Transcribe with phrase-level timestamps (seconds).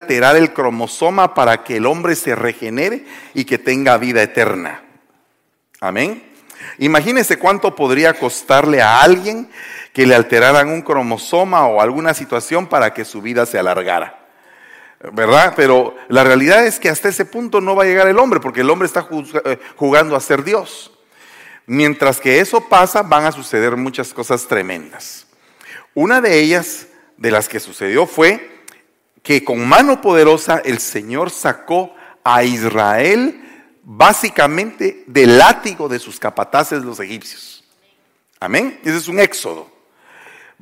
[0.00, 4.82] alterar el cromosoma para que el hombre se regenere y que tenga vida eterna.
[5.80, 6.22] Amén.
[6.78, 9.48] Imagínese cuánto podría costarle a alguien
[9.94, 14.26] que le alteraran un cromosoma o alguna situación para que su vida se alargara.
[15.12, 15.54] ¿Verdad?
[15.56, 18.60] Pero la realidad es que hasta ese punto no va a llegar el hombre, porque
[18.62, 19.06] el hombre está
[19.44, 20.92] eh, jugando a ser Dios.
[21.66, 25.26] Mientras que eso pasa, van a suceder muchas cosas tremendas.
[25.94, 26.86] Una de ellas,
[27.16, 28.55] de las que sucedió, fue
[29.26, 31.92] que con mano poderosa el Señor sacó
[32.22, 33.42] a Israel
[33.82, 37.64] básicamente del látigo de sus capataces los egipcios.
[38.38, 38.78] Amén.
[38.84, 39.68] Ese es un éxodo.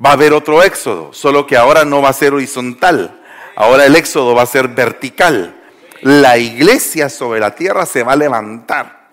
[0.02, 3.20] Va a haber otro éxodo, solo que ahora no va a ser horizontal.
[3.54, 5.54] Ahora el éxodo va a ser vertical.
[6.00, 9.10] La iglesia sobre la tierra se va a levantar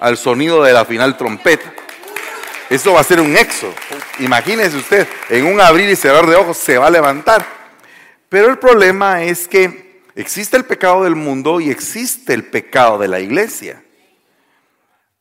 [0.00, 1.74] al sonido de la final trompeta.
[2.70, 3.74] Eso va a ser un éxodo.
[4.20, 7.57] Imagínese usted, en un abrir y cerrar de ojos se va a levantar.
[8.28, 13.08] Pero el problema es que existe el pecado del mundo y existe el pecado de
[13.08, 13.82] la iglesia.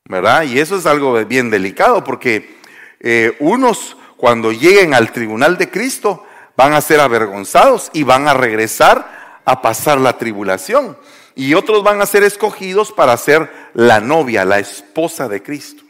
[0.06, 0.44] ¿Verdad?
[0.44, 2.58] Y eso es algo bien delicado porque
[3.00, 8.34] eh, unos cuando lleguen al tribunal de Cristo van a ser avergonzados y van a
[8.34, 10.98] regresar a pasar la tribulación.
[11.36, 15.84] Y otros van a ser escogidos para ser la novia, la esposa de Cristo.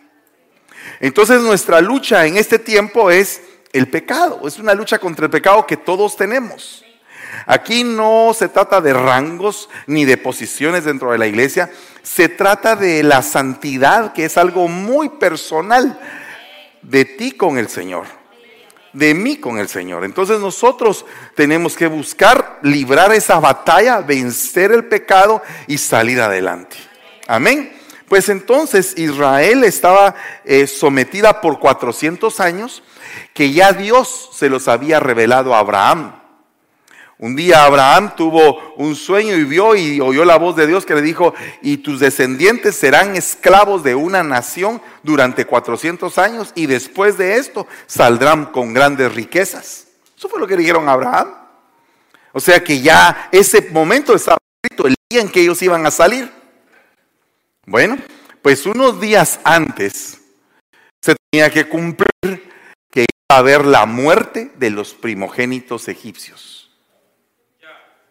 [0.99, 4.47] Entonces nuestra lucha en este tiempo es el pecado.
[4.47, 6.83] Es una lucha contra el pecado que todos tenemos.
[7.45, 11.71] Aquí no se trata de rangos ni de posiciones dentro de la iglesia,
[12.03, 15.99] se trata de la santidad, que es algo muy personal
[16.81, 18.05] de ti con el Señor,
[18.93, 20.05] de mí con el Señor.
[20.05, 26.77] Entonces nosotros tenemos que buscar librar esa batalla, vencer el pecado y salir adelante.
[27.27, 27.73] Amén.
[28.07, 32.83] Pues entonces Israel estaba eh, sometida por 400 años
[33.33, 36.13] que ya Dios se los había revelado a Abraham.
[37.19, 40.93] Un día Abraham tuvo un sueño y vio y oyó la voz de Dios que
[40.93, 47.17] le dijo, y tus descendientes serán esclavos de una nación durante 400 años y después
[47.17, 49.87] de esto saldrán con grandes riquezas.
[50.15, 51.33] Eso fue lo que dijeron a Abraham.
[52.33, 55.91] O sea que ya ese momento estaba escrito, el día en que ellos iban a
[55.91, 56.31] salir.
[57.65, 57.97] Bueno,
[58.43, 60.21] pues unos días antes
[61.01, 62.51] se tenía que cumplir
[62.91, 66.66] que iba a haber la muerte de los primogénitos egipcios.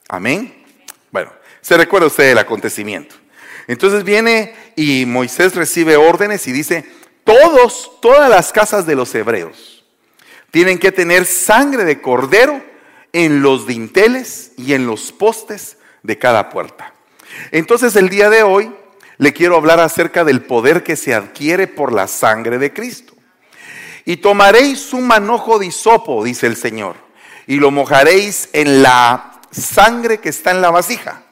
[0.08, 0.64] Amén.
[1.10, 3.14] Bueno, se recuerda usted el acontecimiento.
[3.66, 6.84] Entonces viene y Moisés recibe órdenes y dice,
[7.24, 9.84] todos, todas las casas de los hebreos
[10.50, 12.62] tienen que tener sangre de cordero
[13.12, 16.94] en los dinteles y en los postes de cada puerta.
[17.50, 18.72] Entonces el día de hoy
[19.18, 23.14] le quiero hablar acerca del poder que se adquiere por la sangre de Cristo.
[24.04, 26.96] Y tomaréis un manojo de hisopo, dice el Señor,
[27.46, 31.22] y lo mojaréis en la sangre que está en la vasija.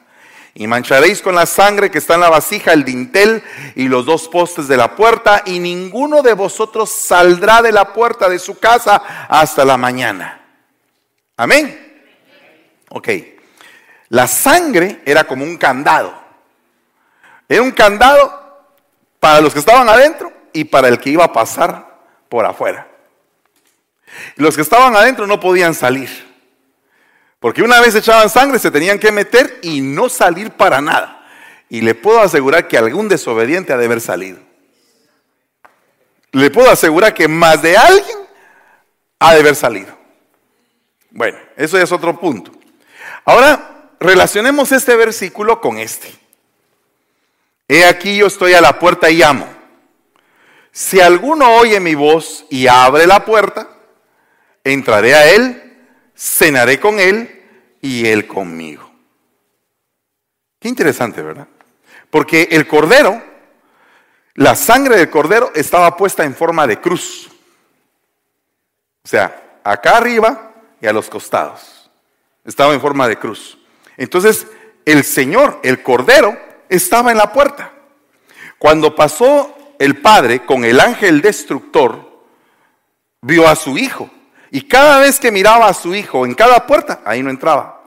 [0.53, 3.43] Y mancharéis con la sangre que está en la vasija el dintel
[3.75, 8.29] y los dos postes de la puerta, y ninguno de vosotros saldrá de la puerta
[8.29, 8.95] de su casa
[9.27, 10.41] hasta la mañana.
[11.35, 12.03] Amén.
[12.89, 13.09] Ok.
[14.09, 16.13] La sangre era como un candado.
[17.49, 18.45] Era un candado
[19.19, 21.99] para los que estaban adentro y para el que iba a pasar
[22.29, 22.87] por afuera.
[24.35, 26.34] Los que estaban adentro no podían salir.
[27.45, 31.27] Porque una vez echaban sangre se tenían que meter y no salir para nada.
[31.69, 34.39] Y le puedo asegurar que algún desobediente ha de haber salido.
[36.31, 38.17] Le puedo asegurar que más de alguien
[39.19, 39.95] ha de haber salido.
[41.11, 42.51] Bueno, eso es otro punto.
[43.25, 46.11] Ahora, relacionemos este versículo con este.
[47.67, 49.47] He aquí yo estoy a la puerta y llamo.
[50.71, 53.69] Si alguno oye mi voz y abre la puerta,
[54.63, 55.61] entraré a él
[56.15, 57.43] cenaré con él
[57.81, 58.89] y él conmigo.
[60.59, 61.47] Qué interesante, ¿verdad?
[62.09, 63.21] Porque el cordero,
[64.35, 67.29] la sangre del cordero estaba puesta en forma de cruz.
[69.03, 71.91] O sea, acá arriba y a los costados.
[72.43, 73.57] Estaba en forma de cruz.
[73.97, 74.47] Entonces,
[74.85, 76.37] el Señor, el cordero,
[76.69, 77.71] estaba en la puerta.
[78.57, 82.23] Cuando pasó el Padre con el ángel destructor,
[83.21, 84.09] vio a su hijo
[84.55, 87.83] y cada vez que miraba a su hijo en cada puerta, ahí no entraba.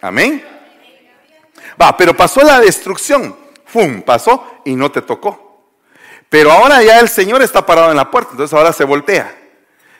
[0.00, 0.42] Amén.
[1.78, 3.36] Va, pero pasó la destrucción.
[3.66, 4.00] ¡Fum!
[4.00, 5.70] Pasó y no te tocó.
[6.30, 8.30] Pero ahora ya el Señor está parado en la puerta.
[8.30, 9.36] Entonces ahora se voltea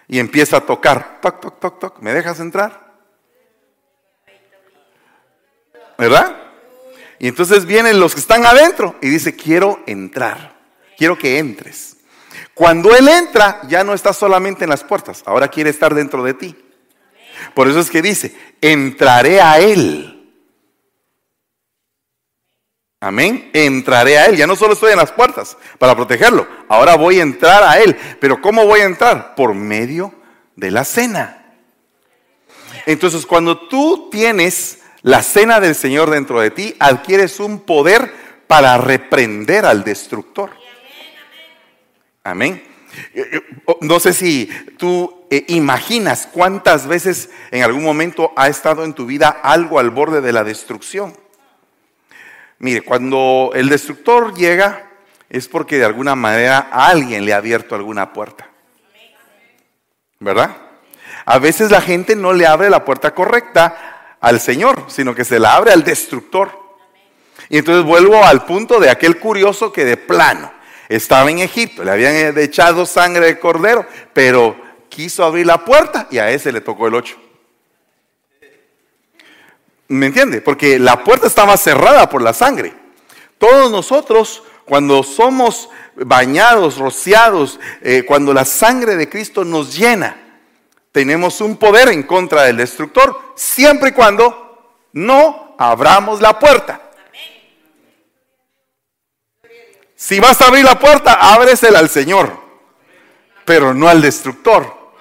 [0.07, 1.19] y empieza a tocar.
[1.21, 1.99] Toc, toc, toc, toc.
[1.99, 2.91] ¿Me dejas entrar?
[5.99, 6.39] ¿Verdad?
[7.19, 10.57] Y entonces vienen los que están adentro y dice, quiero entrar.
[10.97, 11.98] Quiero que entres.
[12.59, 16.35] Cuando Él entra, ya no está solamente en las puertas, ahora quiere estar dentro de
[16.35, 16.57] ti.
[17.55, 20.29] Por eso es que dice, entraré a Él.
[22.99, 23.49] Amén.
[23.53, 24.37] Entraré a Él.
[24.37, 26.49] Ya no solo estoy en las puertas para protegerlo.
[26.69, 27.97] Ahora voy a entrar a Él.
[28.21, 29.37] Pero ¿cómo voy a entrar?
[29.37, 30.13] Por medio
[30.57, 31.55] de la cena.
[32.87, 38.13] Entonces, cuando tú tienes la cena del Señor dentro de ti, adquieres un poder
[38.49, 40.51] para reprender al destructor.
[42.31, 42.63] Amén.
[43.65, 48.93] Oh, no sé si tú eh, imaginas cuántas veces en algún momento ha estado en
[48.93, 51.17] tu vida algo al borde de la destrucción.
[52.59, 54.91] Mire, cuando el destructor llega
[55.31, 58.49] es porque de alguna manera alguien le ha abierto alguna puerta.
[60.21, 60.57] ¿Verdad?
[61.25, 65.39] A veces la gente no le abre la puerta correcta al Señor, sino que se
[65.39, 66.51] la abre al destructor.
[67.49, 70.58] Y entonces vuelvo al punto de aquel curioso que de plano
[70.89, 74.57] estaba en Egipto, le habían echado sangre de cordero, pero
[74.89, 77.17] quiso abrir la puerta y a ese le tocó el 8.
[79.89, 80.41] ¿Me entiende?
[80.41, 82.75] Porque la puerta estaba cerrada por la sangre.
[83.39, 90.17] Todos nosotros, cuando somos bañados, rociados, eh, cuando la sangre de Cristo nos llena,
[90.93, 96.88] tenemos un poder en contra del destructor, siempre y cuando no abramos la puerta.
[100.01, 102.41] Si vas a abrir la puerta, ábresela al Señor,
[103.45, 104.93] pero no al destructor.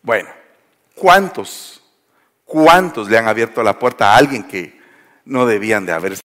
[0.00, 0.28] Bueno,
[0.94, 1.82] ¿cuántos,
[2.44, 4.80] cuántos le han abierto la puerta a alguien que
[5.24, 6.20] no debían de haberse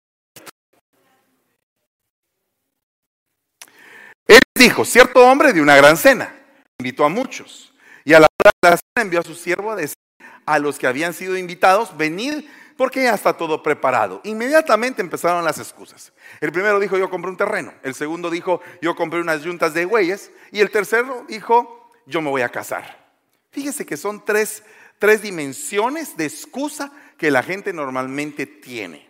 [4.26, 6.34] Él dijo, cierto hombre de una gran cena,
[6.78, 7.72] invitó a muchos.
[8.04, 9.96] Y a la hora de la cena envió a su siervo a decir
[10.44, 12.44] a los que habían sido invitados, venid
[12.80, 14.22] porque ya está todo preparado.
[14.24, 16.14] Inmediatamente empezaron las excusas.
[16.40, 17.74] El primero dijo, yo compré un terreno.
[17.82, 20.30] El segundo dijo, yo compré unas yuntas de güeyes.
[20.50, 23.12] Y el tercero dijo, yo me voy a casar.
[23.50, 24.62] Fíjese que son tres,
[24.98, 29.06] tres dimensiones de excusa que la gente normalmente tiene.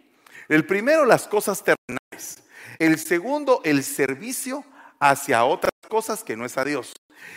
[0.48, 2.42] El primero, las cosas terrenales.
[2.80, 4.64] El segundo, el servicio
[4.98, 6.92] hacia otras cosas que no es a Dios.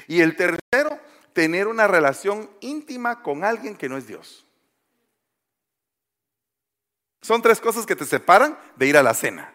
[0.07, 0.99] Y el tercero,
[1.33, 4.42] tener una relación íntima con alguien que no es Dios.
[7.23, 9.53] Son tres cosas que te separan de ir a la cena.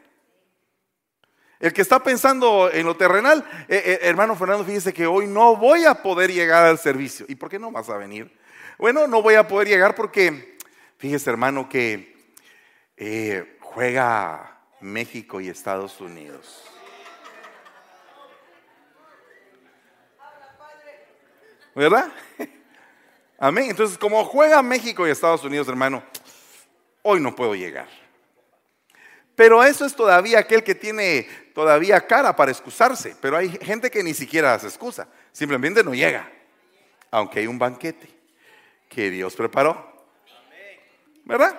[1.61, 5.55] El que está pensando en lo terrenal, eh, eh, hermano Fernando, fíjese que hoy no
[5.55, 7.27] voy a poder llegar al servicio.
[7.29, 8.35] ¿Y por qué no vas a venir?
[8.79, 10.57] Bueno, no voy a poder llegar porque,
[10.97, 12.33] fíjese hermano, que
[12.97, 16.65] eh, juega México y Estados Unidos.
[21.75, 22.11] ¿Verdad?
[23.39, 23.69] Amén.
[23.69, 26.03] Entonces, como juega México y Estados Unidos, hermano,
[27.03, 27.89] hoy no puedo llegar.
[29.35, 33.15] Pero eso es todavía aquel que tiene todavía cara para excusarse.
[33.21, 36.29] Pero hay gente que ni siquiera se excusa, simplemente no llega.
[37.11, 38.09] Aunque hay un banquete
[38.89, 40.07] que Dios preparó.
[41.25, 41.59] ¿Verdad?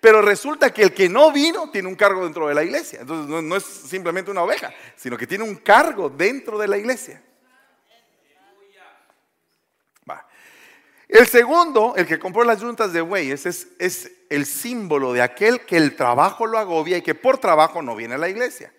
[0.00, 3.00] Pero resulta que el que no vino tiene un cargo dentro de la iglesia.
[3.00, 6.76] Entonces no, no es simplemente una oveja, sino que tiene un cargo dentro de la
[6.76, 7.22] iglesia.
[11.08, 15.60] El segundo, el que compró las yuntas de bueyes, es, es el símbolo de aquel
[15.60, 18.72] que el trabajo lo agobia y que por trabajo no viene a la iglesia.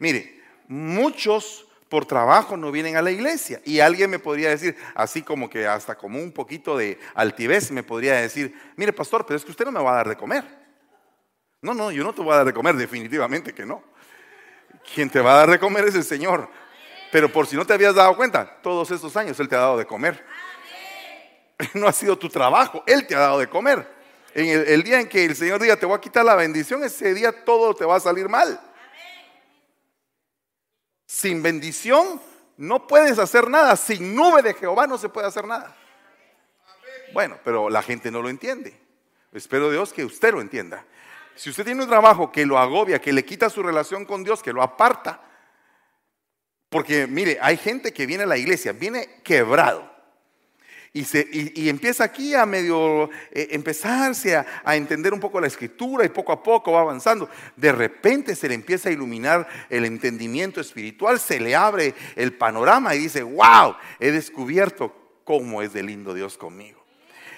[0.00, 3.60] Mire, muchos por trabajo no vienen a la iglesia.
[3.64, 7.82] Y alguien me podría decir, así como que hasta como un poquito de altivez, me
[7.82, 10.42] podría decir, mire pastor, pero es que usted no me va a dar de comer.
[11.60, 13.84] No, no, yo no te voy a dar de comer, definitivamente que no.
[14.94, 16.48] Quien te va a dar de comer es el Señor.
[17.12, 19.76] Pero por si no te habías dado cuenta, todos estos años Él te ha dado
[19.76, 20.24] de comer.
[21.74, 23.86] no ha sido tu trabajo, Él te ha dado de comer.
[24.34, 27.12] En el, día en que el Señor diga, te voy a quitar la bendición, ese
[27.12, 28.58] día todo te va a salir mal.
[31.06, 32.20] Sin bendición
[32.56, 33.76] no puedes hacer nada.
[33.76, 35.76] Sin nube de Jehová no se puede hacer nada.
[37.12, 38.74] Bueno, pero la gente no lo entiende.
[39.32, 40.86] Espero Dios que usted lo entienda.
[41.34, 44.42] Si usted tiene un trabajo que lo agobia, que le quita su relación con Dios,
[44.42, 45.20] que lo aparta,
[46.70, 49.91] porque mire, hay gente que viene a la iglesia, viene quebrado,
[50.94, 56.10] y, empieza aquí a medio eh, empezarse a, a, entender un poco la escritura y
[56.10, 57.30] poco a poco va avanzando.
[57.56, 62.94] De repente se le empieza a iluminar el entendimiento espiritual, se le abre el panorama
[62.94, 64.94] y dice, wow, he descubierto
[65.24, 66.84] cómo es de lindo Dios conmigo.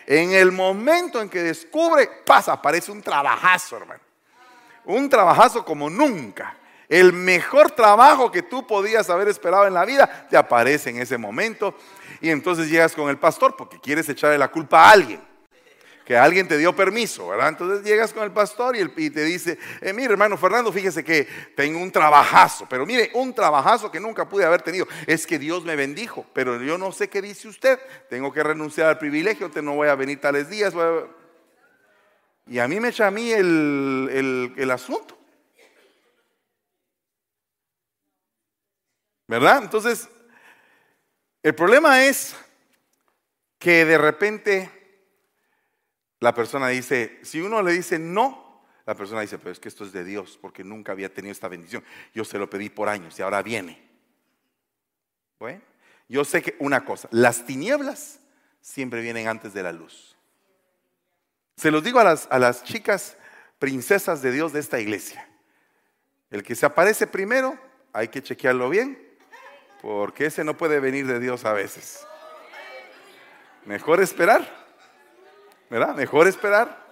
[0.06, 4.00] En el momento en que descubre, pasa, aparece un trabajazo, hermano.
[4.84, 6.56] Un trabajazo como nunca.
[6.88, 11.16] El mejor trabajo que tú podías haber esperado en la vida te aparece en ese
[11.16, 11.74] momento
[12.20, 15.20] y entonces llegas con el pastor porque quieres echarle la culpa a alguien.
[16.04, 17.48] que alguien te dio permiso, ¿verdad?
[17.48, 21.80] Entonces llegas con el pastor y, te dice, eh, mire hermano Fernando, fíjese que tengo
[21.80, 24.86] un trabajazo, pero mire, un trabajazo que nunca pude haber tenido.
[25.06, 27.78] Es que Dios me bendijo, pero yo no sé qué dice usted.
[28.10, 30.74] Tengo que renunciar al privilegio, te no voy a venir tales días.
[32.46, 35.16] Y a mí me echa a mí el, el asunto.
[39.26, 39.62] ¿Verdad?
[39.62, 40.08] Entonces,
[41.44, 42.34] el problema es
[43.58, 44.70] que de repente
[46.18, 49.84] la persona dice, si uno le dice no, la persona dice, pero es que esto
[49.84, 51.84] es de Dios, porque nunca había tenido esta bendición.
[52.14, 53.78] Yo se lo pedí por años y ahora viene.
[55.38, 55.60] Bueno,
[56.08, 58.20] yo sé que una cosa, las tinieblas
[58.62, 60.16] siempre vienen antes de la luz.
[61.56, 63.18] Se los digo a las, a las chicas
[63.58, 65.28] princesas de Dios de esta iglesia.
[66.30, 67.58] El que se aparece primero,
[67.92, 69.03] hay que chequearlo bien,
[69.84, 72.06] porque ese no puede venir de Dios a veces.
[73.66, 74.48] Mejor esperar,
[75.68, 75.94] ¿verdad?
[75.94, 76.82] Mejor esperar.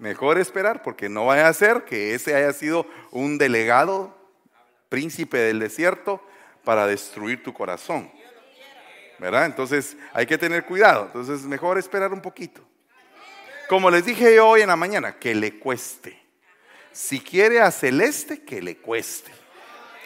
[0.00, 4.16] Mejor esperar porque no vaya a ser que ese haya sido un delegado,
[4.88, 6.20] príncipe del desierto,
[6.64, 8.10] para destruir tu corazón.
[9.20, 9.46] ¿Verdad?
[9.46, 11.04] Entonces hay que tener cuidado.
[11.06, 12.62] Entonces mejor esperar un poquito.
[13.68, 16.20] Como les dije yo hoy en la mañana, que le cueste.
[16.90, 19.37] Si quiere a celeste, que le cueste.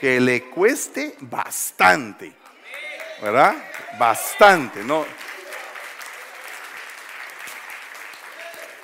[0.02, 2.30] Que le cueste bastante.
[3.22, 3.54] ¿Verdad?
[3.98, 4.84] Bastante.
[4.84, 5.06] No,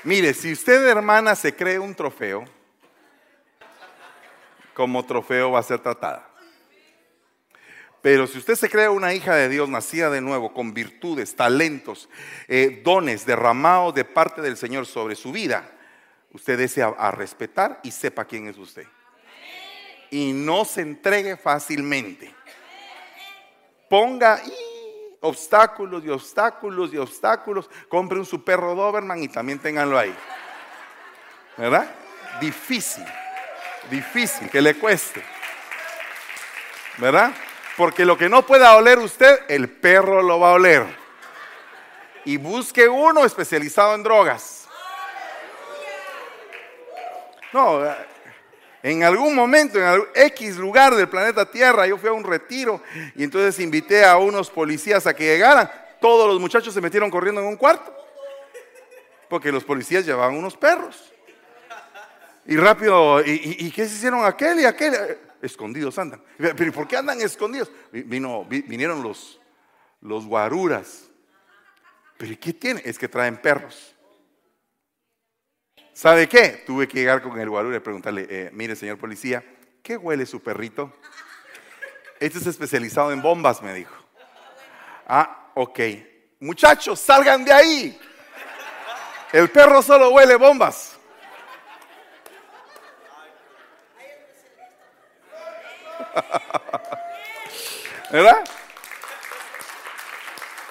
[0.04, 2.44] Mire, si usted, hermana, se cree un trofeo,
[4.72, 6.26] como trofeo va a ser tratada.
[8.00, 12.08] Pero si usted se cree una hija de Dios, nacida de nuevo, con virtudes, talentos,
[12.46, 15.70] eh, dones derramados de parte del Señor sobre su vida,
[16.32, 18.87] usted desea a respetar y sepa quién es usted.
[20.11, 22.35] Y no se entregue fácilmente.
[23.88, 24.41] Ponga
[25.21, 27.69] obstáculos y obstáculos y obstáculos.
[27.88, 30.15] Compre un su perro Doberman y también ténganlo ahí.
[31.57, 31.91] ¿Verdad?
[32.41, 33.05] Difícil,
[33.91, 35.23] difícil, que le cueste.
[36.99, 37.33] ¿Verdad?
[37.77, 40.85] Porque lo que no pueda oler usted, el perro lo va a oler.
[42.25, 44.69] Y busque uno especializado en drogas.
[47.53, 47.81] No,
[48.82, 52.80] en algún momento, en X lugar del planeta Tierra, yo fui a un retiro
[53.16, 55.70] y entonces invité a unos policías a que llegaran.
[56.00, 57.94] Todos los muchachos se metieron corriendo en un cuarto.
[59.28, 61.12] Porque los policías llevaban unos perros.
[62.47, 65.18] Y rápido, ¿y, qué se hicieron aquel y aquel?
[65.42, 66.23] Escondidos andan.
[66.38, 67.70] ¿Pero por qué andan escondidos?
[67.92, 69.40] Vino, vinieron los,
[70.00, 71.11] los guaruras.
[72.16, 72.80] ¿Pero qué tiene?
[72.85, 73.94] Es que traen perros.
[75.99, 76.62] ¿Sabe qué?
[76.64, 79.45] Tuve que llegar con el guarura y preguntarle, eh, mire señor policía,
[79.83, 80.97] ¿qué huele su perrito?
[82.21, 83.97] Este es especializado en bombas, me dijo.
[85.09, 85.81] Ah, ok.
[86.38, 88.00] Muchachos, salgan de ahí.
[89.33, 90.97] El perro solo huele bombas.
[98.12, 98.45] ¿Verdad?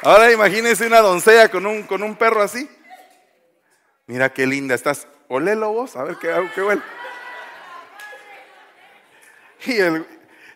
[0.04, 2.70] Ahora imagínense una doncella con un, con un perro así.
[4.06, 6.82] Mira qué linda estás olelo vos, a ver qué, qué huele.
[9.66, 10.06] Y el,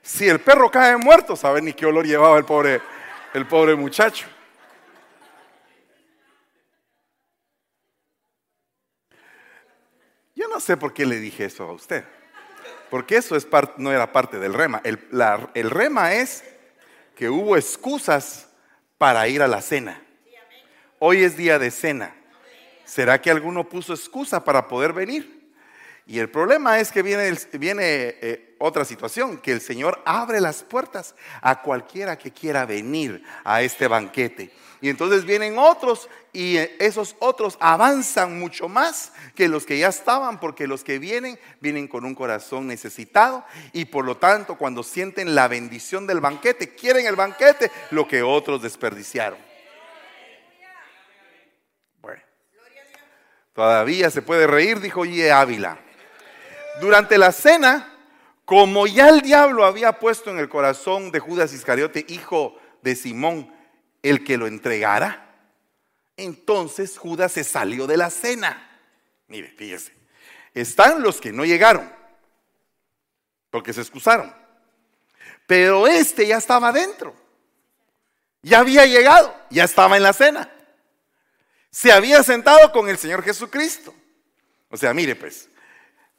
[0.02, 2.82] si el perro cae muerto, saben ni qué olor llevaba el pobre,
[3.34, 4.28] el pobre muchacho.
[10.36, 12.04] Yo no sé por qué le dije eso a usted.
[12.90, 13.48] Porque eso es
[13.78, 14.82] no era parte del rema.
[14.84, 15.00] El,
[15.54, 16.44] el rema es
[17.16, 18.50] que hubo excusas
[18.98, 20.02] para ir a la cena.
[21.00, 22.16] Hoy es día de cena.
[22.92, 25.50] ¿Será que alguno puso excusa para poder venir?
[26.06, 30.62] Y el problema es que viene, viene eh, otra situación, que el Señor abre las
[30.62, 34.52] puertas a cualquiera que quiera venir a este banquete.
[34.82, 39.88] Y entonces vienen otros y eh, esos otros avanzan mucho más que los que ya
[39.88, 44.84] estaban, porque los que vienen vienen con un corazón necesitado y por lo tanto cuando
[44.84, 49.51] sienten la bendición del banquete, quieren el banquete, lo que otros desperdiciaron.
[53.54, 55.80] Todavía se puede reír, dijo Ye Ávila.
[56.80, 57.94] Durante la cena,
[58.46, 63.54] como ya el diablo había puesto en el corazón de Judas Iscariote, hijo de Simón,
[64.02, 65.28] el que lo entregara,
[66.18, 68.80] entonces Judas se salió de la cena.
[69.28, 69.94] Mire, fíjese,
[70.54, 71.92] están los que no llegaron,
[73.50, 74.34] porque se excusaron.
[75.46, 77.14] Pero este ya estaba dentro,
[78.42, 80.50] ya había llegado, ya estaba en la cena
[81.72, 83.94] se había sentado con el Señor Jesucristo.
[84.70, 85.50] O sea, mire pues,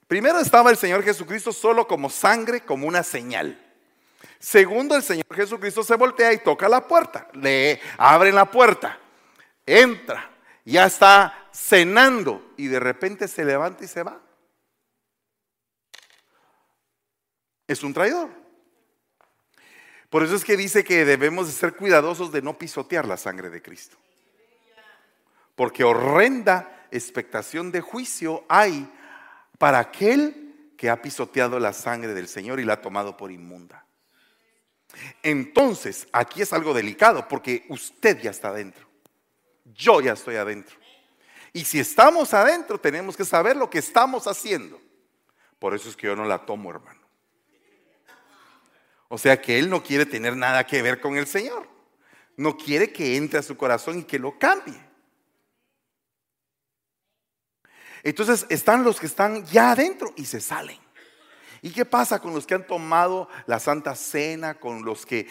[0.08, 3.58] primero estaba el Señor Jesucristo solo como sangre, como una señal.
[4.38, 7.28] Segundo, el Señor Jesucristo se voltea y toca la puerta.
[7.34, 8.98] Le abren la puerta.
[9.64, 10.30] Entra.
[10.64, 14.20] Ya está cenando y de repente se levanta y se va.
[17.66, 18.30] Es un traidor.
[20.08, 23.48] Por eso es que dice que debemos de ser cuidadosos de no pisotear la sangre
[23.50, 23.96] de Cristo.
[25.62, 28.92] Porque horrenda expectación de juicio hay
[29.58, 33.86] para aquel que ha pisoteado la sangre del Señor y la ha tomado por inmunda.
[35.22, 38.88] Entonces, aquí es algo delicado porque usted ya está adentro.
[39.66, 40.76] Yo ya estoy adentro.
[41.52, 44.80] Y si estamos adentro, tenemos que saber lo que estamos haciendo.
[45.60, 47.02] Por eso es que yo no la tomo, hermano.
[49.06, 51.68] O sea que él no quiere tener nada que ver con el Señor.
[52.36, 54.90] No quiere que entre a su corazón y que lo cambie.
[58.02, 60.78] Entonces están los que están ya adentro y se salen.
[61.64, 65.28] ¿Y qué pasa con los que han tomado la Santa Cena, con los que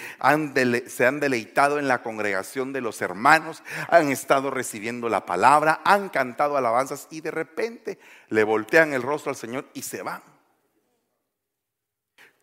[0.87, 6.07] se han deleitado en la congregación de los hermanos, han estado recibiendo la palabra, han
[6.07, 7.99] cantado alabanzas y de repente
[8.29, 10.23] le voltean el rostro al Señor y se van?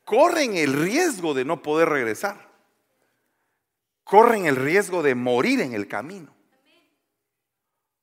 [0.05, 2.49] Corren el riesgo de no poder regresar.
[4.05, 6.38] Corren el riesgo de morir en el camino.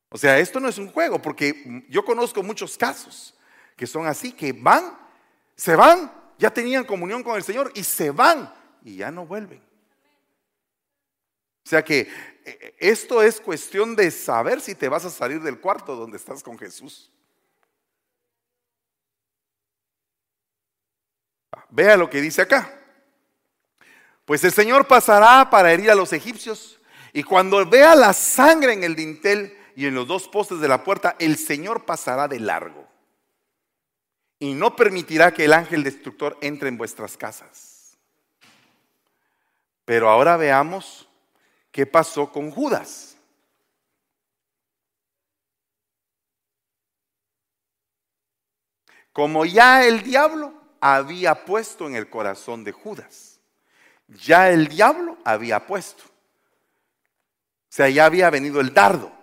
[0.09, 3.33] O sea, esto no es un juego, porque yo conozco muchos casos
[3.75, 5.05] que son así, que van
[5.55, 9.59] se van, ya tenían comunión con el Señor y se van y ya no vuelven.
[11.65, 12.09] O sea que eh,
[12.45, 16.43] eh, esto es cuestión de saber si te vas a salir del cuarto donde estás
[16.43, 17.09] con Jesús.
[21.69, 22.79] Vea lo que dice acá.
[24.25, 26.79] Pues el Señor pasará para herir a los egipcios
[27.13, 30.83] y cuando vea la sangre en el dintel y en los dos postes de la
[30.83, 32.87] puerta, el Señor pasará de largo
[34.39, 37.97] y no permitirá que el ángel destructor entre en vuestras casas.
[39.85, 41.07] Pero ahora veamos
[41.71, 43.17] qué pasó con Judas.
[49.13, 53.39] Como ya el diablo había puesto en el corazón de Judas,
[54.07, 56.03] ya el diablo había puesto.
[56.03, 59.14] O sea, ya había venido el dardo,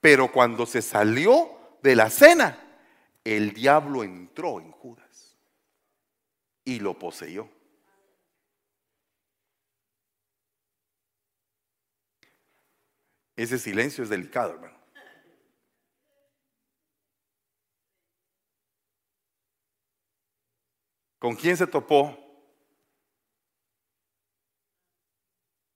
[0.00, 2.58] pero cuando se salió de la cena,
[3.24, 5.36] el diablo entró en Judas
[6.64, 7.48] y lo poseyó.
[13.36, 14.78] Ese silencio es delicado, hermano.
[21.18, 22.18] ¿Con quién se topó?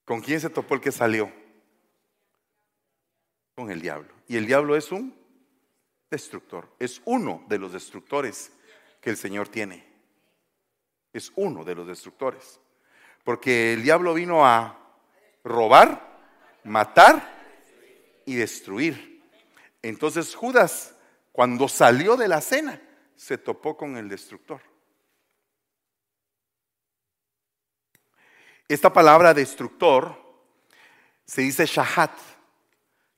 [0.05, 1.31] ¿Con quién se topó el que salió?
[3.55, 4.13] Con el diablo.
[4.26, 5.14] Y el diablo es un
[6.10, 6.68] destructor.
[6.78, 8.52] Es uno de los destructores
[9.00, 9.84] que el Señor tiene.
[11.12, 12.60] Es uno de los destructores.
[13.22, 14.78] Porque el diablo vino a
[15.42, 16.18] robar,
[16.64, 19.22] matar y destruir.
[19.82, 20.94] Entonces Judas,
[21.32, 22.80] cuando salió de la cena,
[23.16, 24.60] se topó con el destructor.
[28.66, 30.18] Esta palabra destructor
[31.26, 32.12] se dice shahat,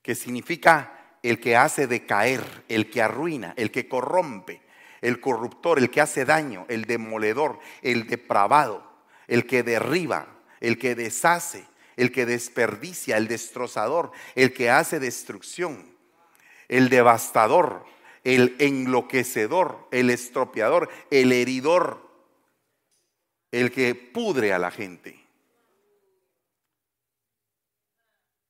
[0.02, 4.62] que significa el que hace decaer, el que arruina, el que corrompe,
[5.00, 8.84] el corruptor, el que hace daño, el demoledor, el depravado,
[9.26, 10.28] el que derriba,
[10.60, 15.96] el que deshace, el que desperdicia, el destrozador, el que hace destrucción,
[16.68, 17.84] el devastador,
[18.24, 22.06] el enloquecedor, el estropeador, el heridor,
[23.52, 25.24] el que pudre a la gente.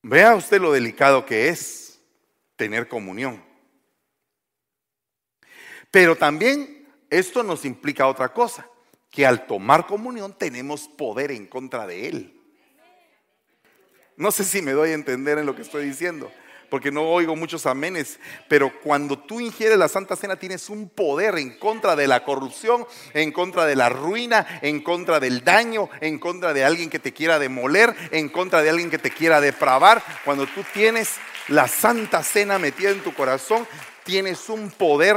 [0.02, 1.85] Vea usted lo delicado que es
[2.56, 3.44] tener comunión.
[5.90, 8.68] Pero también esto nos implica otra cosa,
[9.10, 12.32] que al tomar comunión tenemos poder en contra de Él.
[14.16, 16.32] No sé si me doy a entender en lo que estoy diciendo,
[16.70, 21.38] porque no oigo muchos amenes, pero cuando tú ingieres la Santa Cena tienes un poder
[21.38, 26.18] en contra de la corrupción, en contra de la ruina, en contra del daño, en
[26.18, 30.02] contra de alguien que te quiera demoler, en contra de alguien que te quiera depravar.
[30.24, 31.16] Cuando tú tienes
[31.48, 33.66] la Santa Cena metida en tu corazón,
[34.04, 35.16] tienes un poder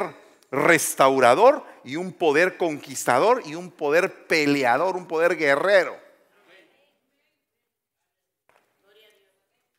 [0.52, 5.98] restaurador y un poder conquistador y un poder peleador, un poder guerrero.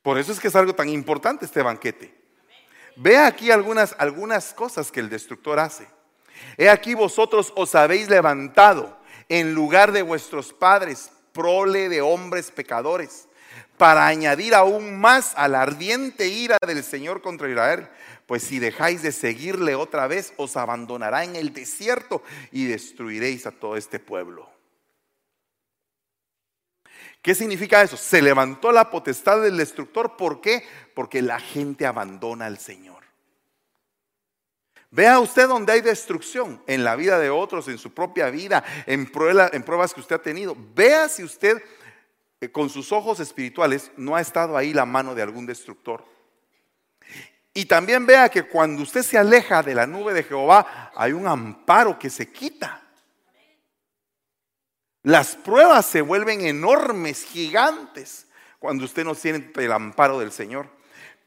[0.03, 2.15] Por eso es que es algo tan importante este banquete.
[2.97, 5.87] Ve aquí algunas, algunas cosas que el destructor hace.
[6.57, 13.29] He aquí vosotros os habéis levantado en lugar de vuestros padres, prole de hombres pecadores
[13.81, 17.89] para añadir aún más a la ardiente ira del Señor contra Israel.
[18.27, 23.53] Pues si dejáis de seguirle otra vez, os abandonará en el desierto y destruiréis a
[23.53, 24.51] todo este pueblo.
[27.23, 27.97] ¿Qué significa eso?
[27.97, 30.15] Se levantó la potestad del destructor.
[30.15, 30.63] ¿Por qué?
[30.95, 33.01] Porque la gente abandona al Señor.
[34.91, 39.11] Vea usted donde hay destrucción en la vida de otros, en su propia vida, en,
[39.11, 40.55] pruebas que usted ha tenido.
[40.75, 41.63] Vea si usted
[42.49, 46.05] con sus ojos espirituales no ha estado ahí la mano de algún destructor.
[47.53, 51.27] Y también vea que cuando usted se aleja de la nube de Jehová, hay un
[51.27, 52.83] amparo que se quita.
[55.03, 58.27] Las pruebas se vuelven enormes, gigantes,
[58.59, 60.69] cuando usted no siente el amparo del Señor.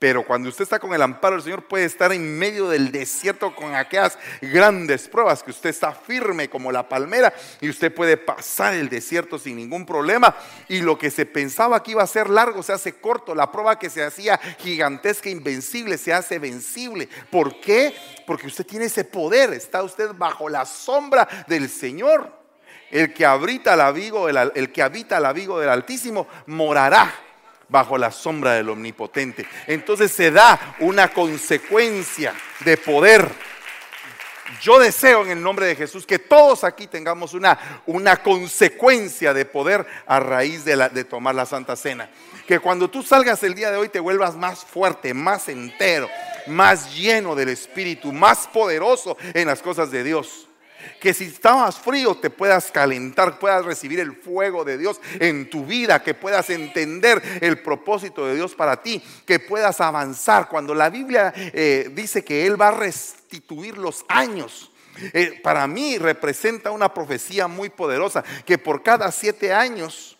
[0.03, 3.55] Pero cuando usted está con el amparo del Señor, puede estar en medio del desierto
[3.55, 8.73] con aquellas grandes pruebas, que usted está firme como la palmera y usted puede pasar
[8.73, 10.35] el desierto sin ningún problema.
[10.67, 13.33] Y lo que se pensaba que iba a ser largo se hace corto.
[13.33, 17.07] La prueba que se hacía gigantesca, invencible, se hace vencible.
[17.31, 17.95] ¿Por qué?
[18.27, 19.53] Porque usted tiene ese poder.
[19.53, 22.29] Está usted bajo la sombra del Señor.
[22.91, 27.09] El que habita el abrigo el que habita el abrigo del Altísimo morará
[27.73, 29.47] bajo la sombra del Omnipotente.
[29.65, 32.31] Entonces se da una consecuencia
[32.63, 33.27] de poder.
[34.61, 39.45] Yo deseo en el nombre de Jesús que todos aquí tengamos una, una consecuencia de
[39.45, 42.11] poder a raíz de, de tomar la Santa Cena.
[42.47, 46.07] Que cuando tú salgas el día de hoy te vuelvas más fuerte, más entero,
[46.45, 50.47] más lleno del Espíritu, más poderoso en las cosas de Dios
[50.99, 55.65] que si estabas frío te puedas calentar, puedas recibir el fuego de Dios en tu
[55.65, 60.49] vida, que puedas entender el propósito de Dios para ti, que puedas avanzar.
[60.49, 64.71] Cuando la Biblia eh, dice que Él va a restituir los años,
[65.13, 70.12] eh, para mí representa una profecía muy poderosa, que por cada siete años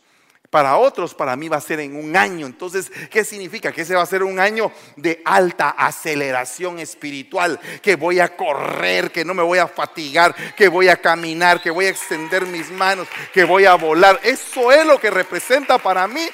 [0.54, 2.46] para otros, para mí va a ser en un año.
[2.46, 3.72] Entonces, ¿qué significa?
[3.72, 9.12] Que ese va a ser un año de alta aceleración espiritual, que voy a correr,
[9.12, 12.70] que no me voy a fatigar, que voy a caminar, que voy a extender mis
[12.70, 14.20] manos, que voy a volar.
[14.22, 16.30] Eso es lo que representa para mí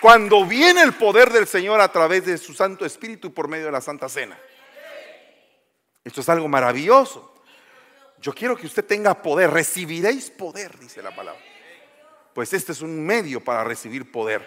[0.00, 3.72] cuando viene el poder del Señor a través de su Santo Espíritu por medio de
[3.72, 4.38] la Santa Cena.
[6.04, 7.34] Esto es algo maravilloso.
[8.20, 11.53] Yo quiero que usted tenga poder, recibiréis poder, dice la palabra
[12.34, 14.46] pues este es un medio para recibir poder.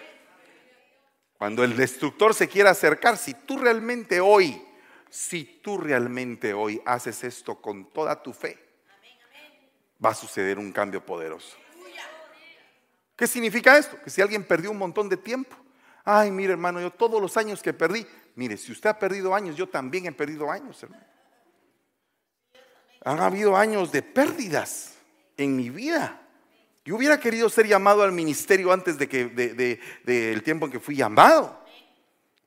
[1.38, 4.62] Cuando el destructor se quiera acercar, si tú realmente hoy,
[5.08, 8.58] si tú realmente hoy haces esto con toda tu fe,
[10.04, 11.56] va a suceder un cambio poderoso.
[13.16, 14.00] ¿Qué significa esto?
[14.02, 15.56] Que si alguien perdió un montón de tiempo,
[16.04, 19.56] ay, mire hermano, yo todos los años que perdí, mire, si usted ha perdido años,
[19.56, 21.04] yo también he perdido años, hermano.
[23.04, 24.94] Han habido años de pérdidas
[25.36, 26.27] en mi vida.
[26.88, 29.26] Yo hubiera querido ser llamado al ministerio antes de que
[30.04, 31.62] del tiempo en que fui llamado,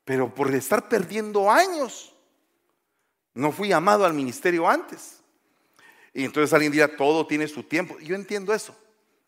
[0.03, 2.11] pero por estar perdiendo años,
[3.35, 5.21] no fui llamado al ministerio antes.
[6.11, 7.99] Y entonces alguien dirá, todo tiene su tiempo.
[7.99, 8.75] Yo entiendo eso,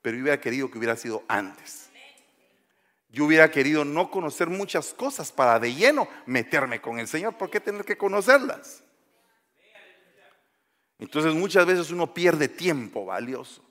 [0.02, 1.91] pero yo hubiera querido que hubiera sido antes.
[3.10, 7.38] Yo hubiera querido no conocer muchas cosas para de lleno meterme con el Señor.
[7.38, 8.84] ¿Por qué tener que conocerlas?
[10.97, 13.62] Entonces muchas veces uno pierde tiempo valioso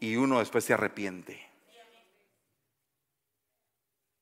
[0.00, 1.44] y uno después se arrepiente.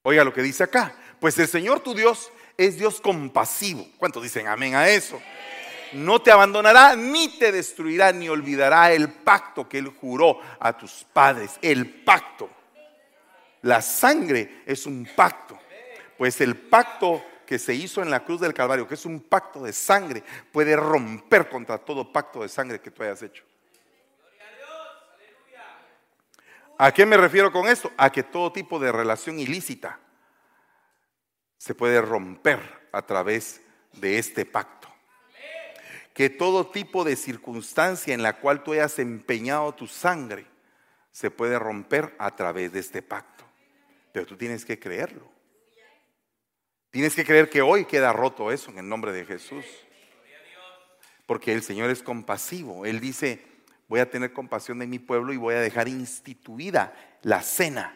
[0.02, 0.94] Oiga lo que dice acá.
[1.20, 3.86] Pues el Señor tu Dios es Dios compasivo.
[3.98, 5.20] ¿Cuántos dicen amén a eso?
[5.92, 11.04] No te abandonará ni te destruirá ni olvidará el pacto que Él juró a tus
[11.12, 11.58] padres.
[11.62, 12.50] El pacto.
[13.62, 15.58] La sangre es un pacto.
[16.18, 19.62] Pues el pacto que se hizo en la cruz del Calvario, que es un pacto
[19.62, 23.44] de sangre, puede romper contra todo pacto de sangre que tú hayas hecho.
[26.82, 27.92] ¿A qué me refiero con esto?
[27.96, 30.00] A que todo tipo de relación ilícita
[31.56, 32.58] se puede romper
[32.90, 34.88] a través de este pacto.
[36.12, 40.44] Que todo tipo de circunstancia en la cual tú hayas empeñado tu sangre
[41.12, 43.44] se puede romper a través de este pacto.
[44.12, 45.30] Pero tú tienes que creerlo.
[46.90, 49.64] Tienes que creer que hoy queda roto eso en el nombre de Jesús.
[51.26, 52.84] Porque el Señor es compasivo.
[52.84, 53.51] Él dice,
[53.92, 57.94] voy a tener compasión de mi pueblo y voy a dejar instituida la cena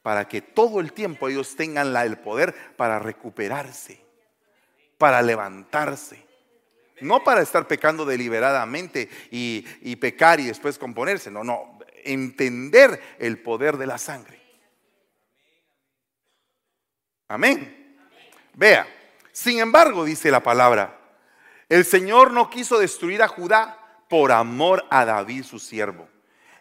[0.00, 4.00] para que todo el tiempo ellos tengan el poder para recuperarse,
[4.96, 6.26] para levantarse.
[7.02, 13.38] No para estar pecando deliberadamente y, y pecar y después componerse, no, no, entender el
[13.42, 14.40] poder de la sangre.
[17.28, 17.98] Amén.
[18.54, 18.88] Vea,
[19.30, 20.98] sin embargo, dice la palabra,
[21.68, 23.83] el Señor no quiso destruir a Judá
[24.14, 26.08] por amor a David su siervo,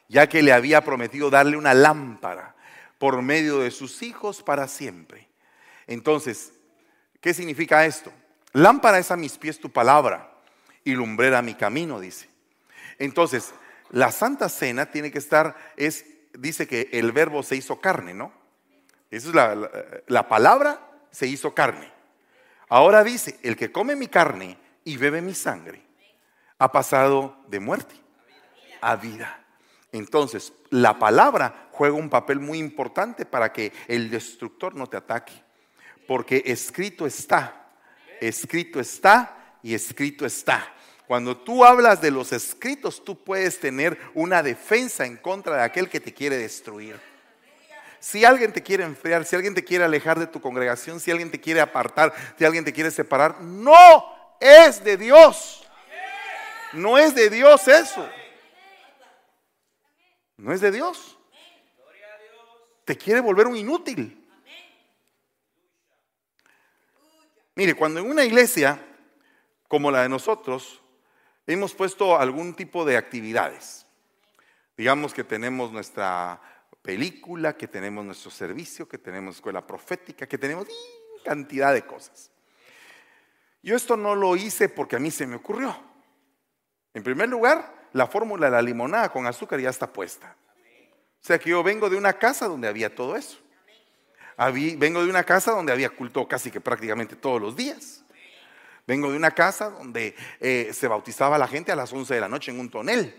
[0.07, 2.55] ya que le había prometido darle una lámpara
[2.97, 5.27] por medio de sus hijos para siempre.
[5.85, 6.53] Entonces,
[7.21, 8.11] ¿qué significa esto?
[8.53, 10.31] Lámpara es a mis pies tu palabra
[10.83, 12.27] y lumbrera mi camino, dice.
[12.97, 13.53] Entonces,
[13.91, 18.33] la Santa Cena tiene que estar, es, dice que el verbo se hizo carne, ¿no?
[19.11, 19.69] Esa es la,
[20.07, 20.79] la palabra
[21.11, 21.93] se hizo carne.
[22.67, 25.92] Ahora dice, el que come mi carne y bebe mi sangre,
[26.57, 27.95] ha pasado de muerte
[28.81, 29.43] a vida.
[29.91, 35.33] Entonces, la palabra juega un papel muy importante para que el destructor no te ataque.
[36.07, 37.67] Porque escrito está,
[38.19, 40.67] escrito está y escrito está.
[41.07, 45.89] Cuando tú hablas de los escritos, tú puedes tener una defensa en contra de aquel
[45.89, 46.99] que te quiere destruir.
[47.99, 51.31] Si alguien te quiere enfriar, si alguien te quiere alejar de tu congregación, si alguien
[51.31, 55.62] te quiere apartar, si alguien te quiere separar, no es de Dios.
[56.73, 58.07] No es de Dios eso.
[60.37, 61.17] No es de Dios.
[62.85, 64.19] Te quiere volver un inútil.
[67.55, 68.79] Mire, cuando en una iglesia
[69.67, 70.81] como la de nosotros
[71.45, 73.85] hemos puesto algún tipo de actividades,
[74.75, 76.41] digamos que tenemos nuestra
[76.81, 80.67] película, que tenemos nuestro servicio, que tenemos escuela profética, que tenemos
[81.23, 82.31] cantidad de cosas.
[83.61, 85.92] Yo esto no lo hice porque a mí se me ocurrió.
[86.93, 90.35] En primer lugar, la fórmula de la limonada con azúcar ya está puesta.
[91.21, 93.37] O sea que yo vengo de una casa donde había todo eso.
[94.37, 98.03] vengo de una casa donde había culto casi que prácticamente todos los días.
[98.85, 102.27] Vengo de una casa donde eh, se bautizaba la gente a las 11 de la
[102.27, 103.15] noche en un tonel.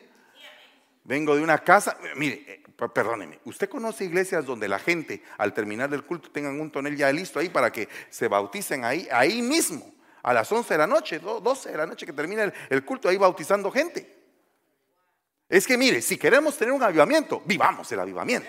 [1.04, 5.88] Vengo de una casa, mire, eh, perdóneme, ¿usted conoce iglesias donde la gente al terminar
[5.88, 9.93] del culto tengan un tonel ya listo ahí para que se bauticen ahí, ahí mismo,
[10.24, 13.16] a las 11 de la noche, 12 de la noche que termina el culto, ahí
[13.16, 14.24] bautizando gente?
[15.48, 18.48] Es que mire, si queremos tener un avivamiento, vivamos el avivamiento.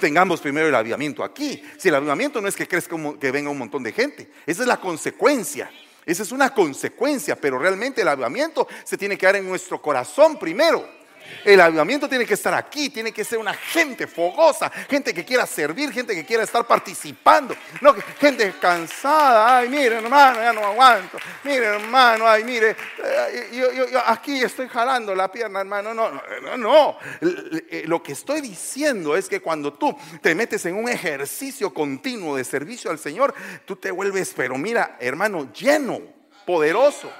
[0.00, 1.62] Tengamos primero el avivamiento aquí.
[1.78, 4.68] Si el avivamiento no es que crezca que venga un montón de gente, esa es
[4.68, 5.70] la consecuencia.
[6.04, 10.38] Esa es una consecuencia, pero realmente el avivamiento se tiene que dar en nuestro corazón
[10.38, 11.01] primero.
[11.44, 15.46] El avivamiento tiene que estar aquí, tiene que ser una gente fogosa, gente que quiera
[15.46, 17.56] servir, gente que quiera estar participando.
[17.80, 21.18] No, gente cansada, ay, mire hermano, ya no aguanto.
[21.44, 25.94] Mire hermano, ay, mire, eh, yo, aquí estoy jalando la pierna, hermano.
[25.94, 26.98] No, no, no.
[27.20, 32.36] Eh, lo que estoy diciendo es que cuando tú te metes en un ejercicio continuo
[32.36, 36.00] de servicio al Señor, tú te vuelves, pero mira, hermano, lleno,
[36.46, 37.10] poderoso.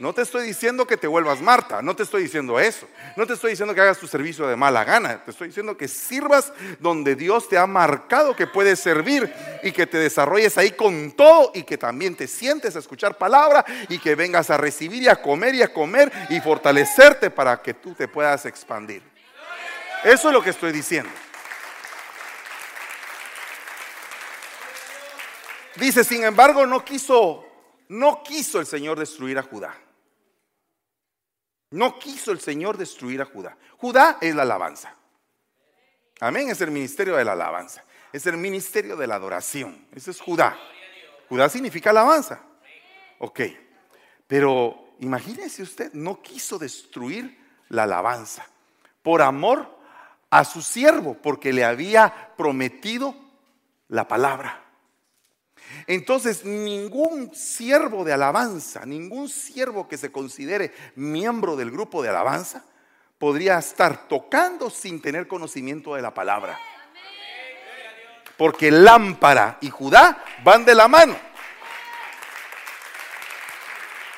[0.00, 2.88] No te estoy diciendo que te vuelvas Marta, no te estoy diciendo eso.
[3.16, 5.22] No te estoy diciendo que hagas tu servicio de mala gana.
[5.24, 9.86] Te estoy diciendo que sirvas donde Dios te ha marcado que puedes servir y que
[9.86, 14.16] te desarrolles ahí con todo y que también te sientes a escuchar palabra y que
[14.16, 18.08] vengas a recibir y a comer y a comer y fortalecerte para que tú te
[18.08, 19.02] puedas expandir.
[20.02, 21.10] Eso es lo que estoy diciendo.
[25.76, 27.46] Dice, sin embargo, no quiso,
[27.88, 29.83] no quiso el Señor destruir a Judá.
[31.74, 33.56] No quiso el Señor destruir a Judá.
[33.78, 34.94] Judá es la alabanza.
[36.20, 37.82] Amén, es el ministerio de la alabanza.
[38.12, 39.88] Es el ministerio de la adoración.
[39.92, 40.56] Ese es Judá.
[41.28, 42.40] Judá significa alabanza.
[43.18, 43.40] Ok,
[44.28, 47.36] pero imagínese usted, no quiso destruir
[47.70, 48.46] la alabanza
[49.02, 49.76] por amor
[50.30, 53.16] a su siervo, porque le había prometido
[53.88, 54.63] la palabra.
[55.86, 62.64] Entonces, ningún siervo de alabanza, ningún siervo que se considere miembro del grupo de alabanza,
[63.18, 66.58] podría estar tocando sin tener conocimiento de la palabra.
[68.36, 71.16] Porque lámpara y Judá van de la mano.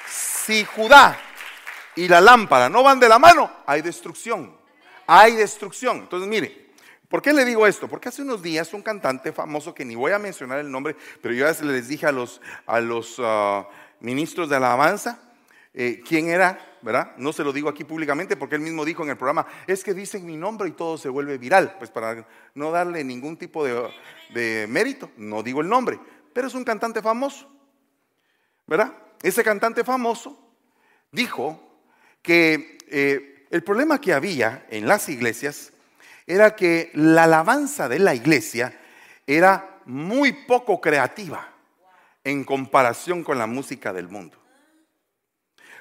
[0.09, 1.19] Si Judá
[1.95, 4.57] y la lámpara no van de la mano, hay destrucción.
[5.07, 5.99] Hay destrucción.
[5.99, 6.66] Entonces, mire,
[7.09, 7.89] ¿Por qué le digo esto?
[7.89, 11.35] Porque hace unos días un cantante famoso que ni voy a mencionar el nombre, pero
[11.35, 13.69] yo les dije a los, a los ah,
[14.01, 15.21] ministros de alabanza
[15.79, 17.13] eh, quién era, ¿verdad?
[17.19, 19.93] No se lo digo aquí públicamente porque él mismo dijo en el programa, es que
[19.93, 21.77] dicen mi nombre y todo se vuelve viral.
[21.77, 26.01] Pues para no darle ningún tipo de, mérito, no digo el nombre,
[26.33, 27.47] pero es un cantante famoso,
[28.67, 28.95] ¿verdad?
[29.23, 30.51] Ese cantante famoso
[31.13, 31.61] dijo
[32.23, 35.75] que eh, el problema que había en las iglesias
[36.27, 38.79] era que la alabanza de la iglesia
[39.27, 41.49] era muy poco creativa
[42.25, 44.37] en comparación con la música del mundo.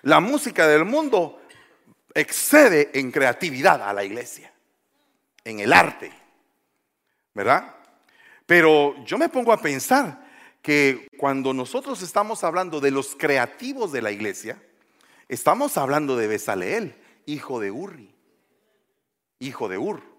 [0.04, 1.42] La música del mundo
[2.14, 4.54] excede en creatividad a la iglesia,
[5.44, 6.12] en el arte,
[7.34, 7.76] ¿verdad?
[8.46, 10.24] Pero yo me pongo a pensar
[10.62, 14.62] que cuando nosotros estamos hablando de los creativos de la iglesia,
[15.28, 18.14] estamos hablando de Besaleel, hijo de Urri,
[19.40, 20.15] hijo de Ur.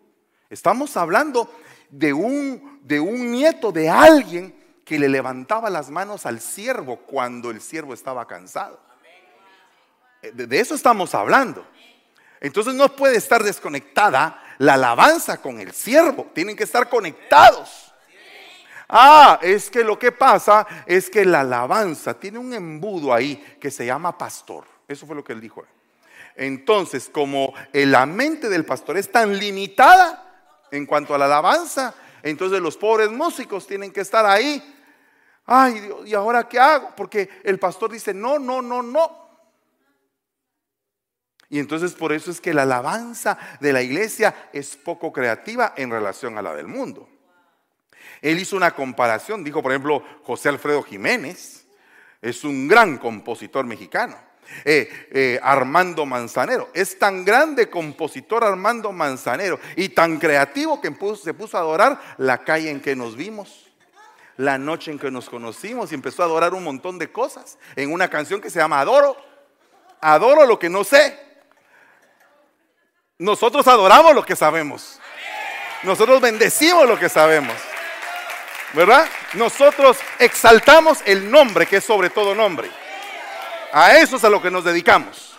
[0.49, 1.51] Estamos hablando
[1.91, 4.55] de un, de un nieto de alguien
[4.85, 8.79] que le levantaba las manos al siervo cuando el siervo estaba cansado.
[10.23, 11.67] Eh, de eso estamos hablando.
[12.41, 16.31] Entonces no puede estar desconectada la alabanza con el siervo.
[16.33, 17.93] Tienen que estar conectados.
[18.89, 23.71] Ah, es que lo que pasa es que la alabanza tiene un embudo ahí que
[23.73, 24.65] se llama pastor.
[24.87, 25.65] Eso fue lo que él dijo.
[26.37, 30.26] Entonces, como la mente del pastor es tan limitada
[30.71, 34.63] en cuanto a la alabanza, entonces los pobres músicos tienen que estar ahí.
[35.45, 36.93] Ay, Dios, ¿y ahora qué hago?
[36.97, 39.27] Porque el pastor dice, no, no, no, no.
[41.49, 45.91] Y entonces por eso es que la alabanza de la iglesia es poco creativa en
[45.91, 47.09] relación a la del mundo.
[48.21, 51.67] Él hizo una comparación, dijo por ejemplo José Alfredo Jiménez,
[52.21, 54.26] es un gran compositor mexicano.
[54.65, 61.35] Eh, eh, Armando Manzanero, es tan grande compositor Armando Manzanero y tan creativo que se
[61.35, 63.71] puso a adorar la calle en que nos vimos,
[64.37, 67.93] la noche en que nos conocimos y empezó a adorar un montón de cosas en
[67.93, 69.17] una canción que se llama Adoro.
[70.01, 71.19] Adoro lo que no sé.
[73.19, 75.01] Nosotros adoramos lo que sabemos.
[75.83, 77.55] Nosotros bendecimos lo que sabemos.
[78.75, 79.09] ¿Verdad?
[79.35, 82.71] Nosotros exaltamos el nombre que es sobre todo nombre.
[83.79, 85.35] A eso es a lo que nos dedicamos.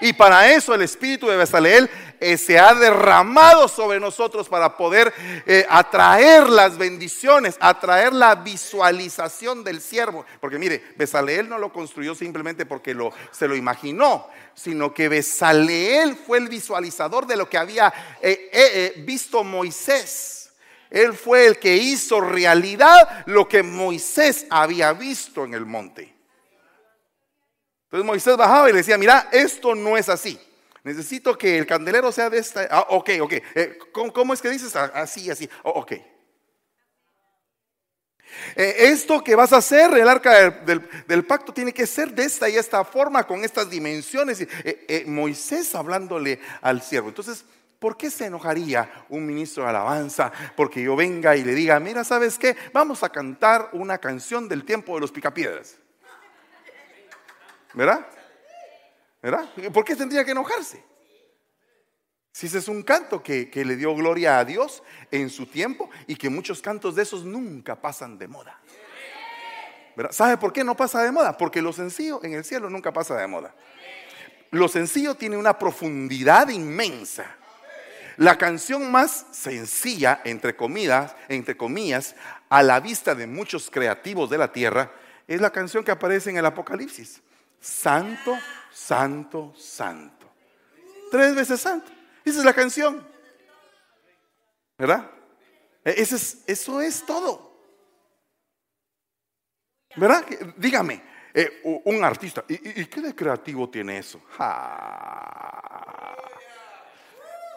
[0.00, 5.12] Y para eso el Espíritu de Besaleel eh, se ha derramado sobre nosotros para poder
[5.44, 10.24] eh, atraer las bendiciones, atraer la visualización del siervo.
[10.40, 12.96] Porque mire, Besaleel no lo construyó simplemente porque
[13.32, 19.42] se lo imaginó, sino que Besaleel fue el visualizador de lo que había eh, visto
[19.42, 20.52] Moisés.
[20.90, 26.13] Él fue el que hizo realidad lo que Moisés había visto en el monte.
[27.94, 30.36] Entonces Moisés bajaba y le decía, mira, esto no es así.
[30.82, 32.66] Necesito que el candelero sea de esta.
[32.68, 33.32] Ah, ok, ok.
[33.54, 34.74] Eh, ¿cómo, es que dices?
[34.74, 35.48] Ah, así, así.
[35.62, 35.92] Oh, ok.
[35.92, 36.04] Eh,
[38.56, 42.56] esto que vas a hacer, el arca del, pacto, tiene que ser de esta y
[42.56, 44.40] esta forma, con estas dimensiones.
[44.40, 47.10] Eh, Moisés hablándole al siervo.
[47.10, 47.44] Entonces,
[47.78, 52.02] ¿Por qué se enojaría un ministro de alabanza porque yo venga y le diga, mira,
[52.02, 52.56] ¿sabes qué?
[52.72, 55.76] Vamos a cantar una canción del tiempo de los picapiedras.
[57.74, 58.06] ¿Verdad?
[59.22, 59.48] ¿Verdad?
[59.72, 60.84] ¿Por qué tendría que enojarse?
[62.30, 66.16] Si ese es un canto que, le dio gloria a Dios en su tiempo y
[66.16, 68.60] que muchos cantos de esos nunca pasan de moda.
[69.96, 70.12] ¿Verdad?
[70.12, 71.36] ¿Sabe por qué no pasa de moda?
[71.36, 73.54] Porque lo sencillo en el cielo nunca pasa de moda.
[74.50, 77.36] Lo sencillo tiene una profundidad inmensa.
[78.16, 82.14] La canción más sencilla, entre comillas, entre comillas,
[82.48, 84.92] a la vista de muchos creativos de la tierra,
[85.26, 87.22] es la canción que aparece en el Apocalipsis.
[87.64, 88.38] Santo,
[88.70, 90.30] santo, santo.
[91.10, 91.90] Tres veces santo.
[92.22, 93.08] Esa es la canción.
[94.76, 95.10] ¿Verdad?
[95.82, 95.94] E,
[96.46, 97.54] eso es todo.
[99.96, 100.26] ¿Verdad?
[100.58, 104.20] Dígame, eh, un artista, ¿y, qué de creativo tiene eso?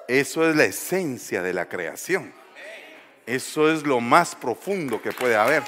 [0.08, 2.34] Eso es la esencia de la creación.
[3.26, 5.64] Eso es lo más profundo que puede haber.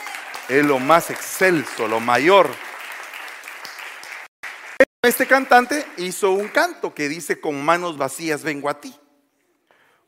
[0.47, 2.49] Es lo más excelso, lo mayor.
[5.01, 8.93] Este cantante hizo un canto que dice, con manos vacías vengo a ti.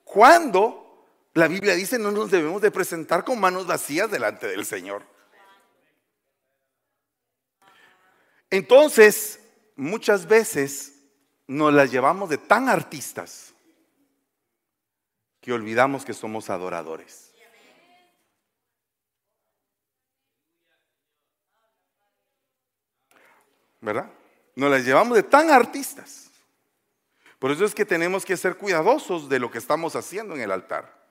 [0.03, 5.05] Cuando la Biblia dice, no nos debemos de presentar con manos vacías delante del Señor.
[8.49, 9.39] Entonces,
[9.77, 11.01] muchas veces
[11.47, 13.53] nos las llevamos de tan artistas
[15.39, 17.31] que olvidamos que somos adoradores.
[23.79, 24.11] ¿Verdad?
[24.55, 26.29] Nos las llevamos de tan artistas.
[27.39, 30.51] Por eso es que tenemos que ser cuidadosos de lo que estamos haciendo en el
[30.51, 31.01] altar.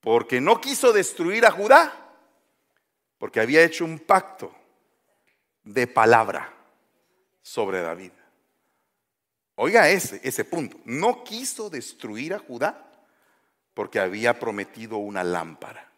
[0.00, 1.92] Porque no quiso destruir a Judá,
[3.18, 4.54] porque había hecho un pacto
[5.62, 6.52] de palabra
[7.42, 8.12] sobre David.
[9.54, 10.78] Oiga ese, ese punto.
[10.84, 12.90] No quiso destruir a Judá
[13.74, 15.90] porque había prometido una lámpara.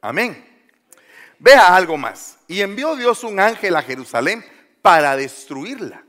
[0.00, 0.57] Amén.
[1.38, 2.38] Vea algo más.
[2.46, 4.44] Y envió Dios un ángel a Jerusalén
[4.82, 6.04] para destruirla.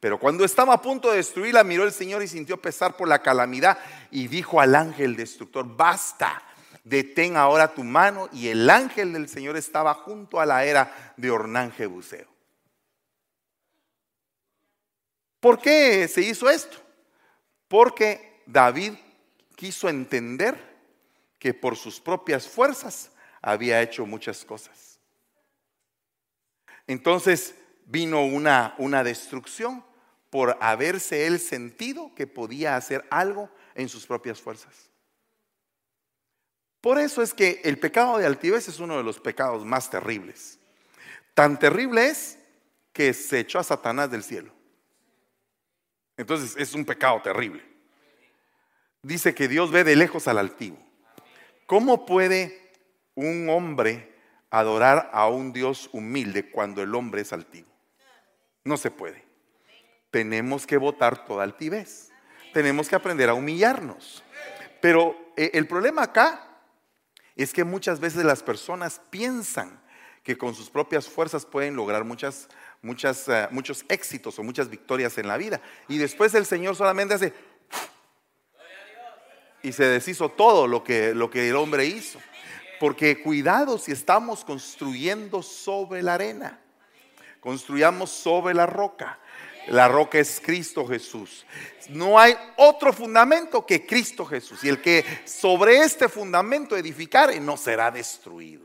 [0.00, 3.20] Pero cuando estaba a punto de destruirla, miró el Señor y sintió pesar por la
[3.20, 3.78] calamidad
[4.10, 6.42] y dijo al ángel destructor, basta,
[6.82, 8.28] detén ahora tu mano.
[8.32, 12.28] Y el ángel del Señor estaba junto a la era de Ornán Jebuseo.
[15.40, 16.78] ¿Por qué se hizo esto?
[17.68, 18.94] Porque David
[19.56, 20.58] quiso entender
[21.38, 23.10] que por sus propias fuerzas
[23.44, 24.98] había hecho muchas cosas.
[26.86, 29.84] Entonces vino una, una destrucción
[30.30, 34.90] por haberse él sentido que podía hacer algo en sus propias fuerzas.
[36.80, 40.58] Por eso es que el pecado de altivez es uno de los pecados más terribles.
[41.34, 42.38] Tan terrible es
[42.92, 44.52] que se echó a Satanás del cielo.
[46.16, 47.62] Entonces es un pecado terrible.
[49.02, 50.78] Dice que Dios ve de lejos al altivo.
[51.66, 52.63] ¿Cómo puede
[53.14, 54.14] un hombre
[54.50, 57.68] adorar a un Dios humilde cuando el hombre es altivo?
[58.64, 59.24] No se puede.
[60.10, 62.10] Tenemos que votar toda altivez.
[62.52, 64.22] Tenemos que aprender a humillarnos.
[64.80, 66.46] Pero eh, el problema acá
[67.36, 69.82] es que muchas veces las personas piensan
[70.22, 72.48] que con sus propias fuerzas pueden lograr muchas,
[72.80, 75.60] muchas, eh, muchos éxitos o muchas victorias en la vida.
[75.88, 77.32] Y después el Señor solamente hace
[79.62, 82.20] y se deshizo todo lo que, lo que el hombre hizo.
[82.80, 86.60] Porque cuidado si estamos construyendo sobre la arena.
[87.40, 89.18] Construyamos sobre la roca.
[89.68, 91.46] La roca es Cristo Jesús.
[91.88, 94.62] No hay otro fundamento que Cristo Jesús.
[94.64, 98.64] Y el que sobre este fundamento edificare no será destruido.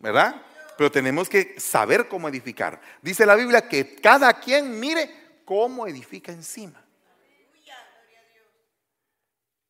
[0.00, 0.42] ¿Verdad?
[0.76, 2.80] Pero tenemos que saber cómo edificar.
[3.00, 6.84] Dice la Biblia que cada quien mire cómo edifica encima.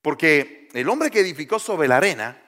[0.00, 2.43] Porque el hombre que edificó sobre la arena,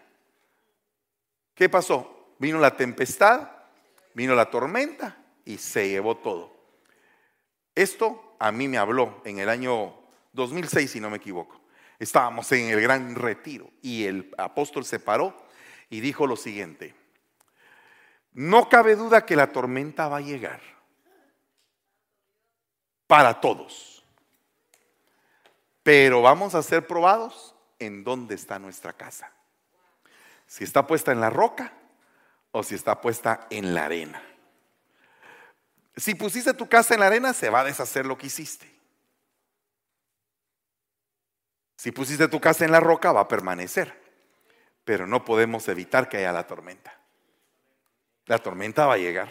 [1.57, 2.35] ¿qué pasó?
[2.39, 3.51] Vino la tempestad,
[4.15, 6.55] vino la tormenta y se llevó todo.
[7.75, 9.95] Esto a mí me habló en el año
[10.33, 11.61] 2006, si no me equivoco.
[11.99, 15.37] Estábamos en el gran retiro y el apóstol se paró
[15.91, 16.95] y dijo lo siguiente,
[18.33, 20.61] no cabe duda que la tormenta va a llegar
[23.07, 24.05] para todos.
[25.83, 29.33] Pero vamos a ser probados en dónde está nuestra casa.
[30.47, 31.73] Si está puesta en la roca
[32.53, 34.23] o si está puesta en la arena.
[35.97, 38.71] Si pusiste tu casa en la arena, se va a deshacer lo que hiciste.
[41.77, 44.03] Si pusiste tu casa en la roca, va a permanecer.
[44.85, 46.99] Pero no podemos evitar que haya la tormenta.
[48.27, 49.29] La tormenta va a llegar.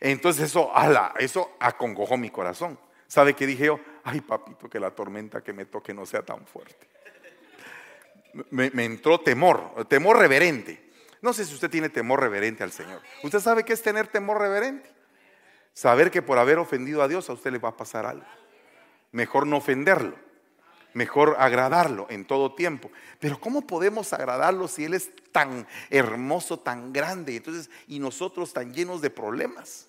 [0.00, 2.78] Entonces eso, ala, eso acongojó mi corazón.
[3.06, 3.80] ¿Sabe qué dije yo?
[4.04, 6.95] Ay, papito, que la tormenta que me toque no sea tan fuerte.
[8.50, 10.92] Me, entró temor, temor reverente.
[11.22, 13.00] No sé si usted tiene temor reverente al Señor.
[13.22, 14.90] ¿Usted sabe qué es tener temor reverente?
[15.72, 18.26] Saber que por haber ofendido a Dios a usted le va a pasar algo.
[19.12, 20.16] Mejor no ofenderlo.
[20.94, 22.90] Mejor agradarlo en todo tiempo.
[23.20, 27.36] Pero ¿cómo podemos agradarlo si Él es tan hermoso, tan grande?
[27.36, 29.88] Entonces, y nosotros tan llenos de problemas.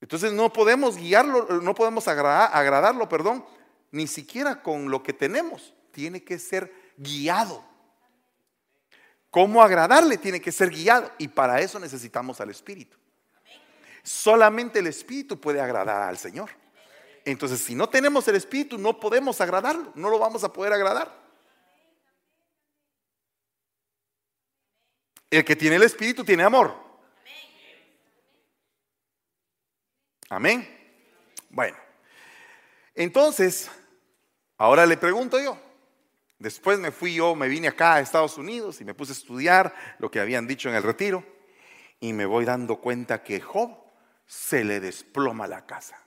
[0.00, 3.44] Entonces no podemos guiarlo, no podemos agradarlo, perdón,
[3.90, 5.74] ni siquiera con lo que tenemos.
[5.96, 7.64] Tiene que ser guiado.
[9.30, 10.18] ¿Cómo agradarle?
[10.18, 11.10] Tiene que ser guiado.
[11.16, 12.98] Y para eso necesitamos al Espíritu.
[14.02, 16.50] Solamente el Espíritu puede agradar al Señor.
[17.24, 19.90] Entonces, si no tenemos el Espíritu, no podemos agradarlo.
[19.94, 21.10] No lo vamos a poder agradar.
[25.30, 26.76] El que tiene el Espíritu tiene amor.
[30.28, 30.68] Amén.
[31.48, 31.78] Bueno,
[32.94, 33.70] entonces,
[34.58, 35.65] ahora le pregunto yo.
[36.38, 39.74] Después me fui yo, me vine acá a Estados Unidos y me puse a estudiar
[39.98, 41.24] lo que habían dicho en el retiro
[42.00, 43.70] y me voy dando cuenta que Job
[44.26, 45.98] se le desploma la casa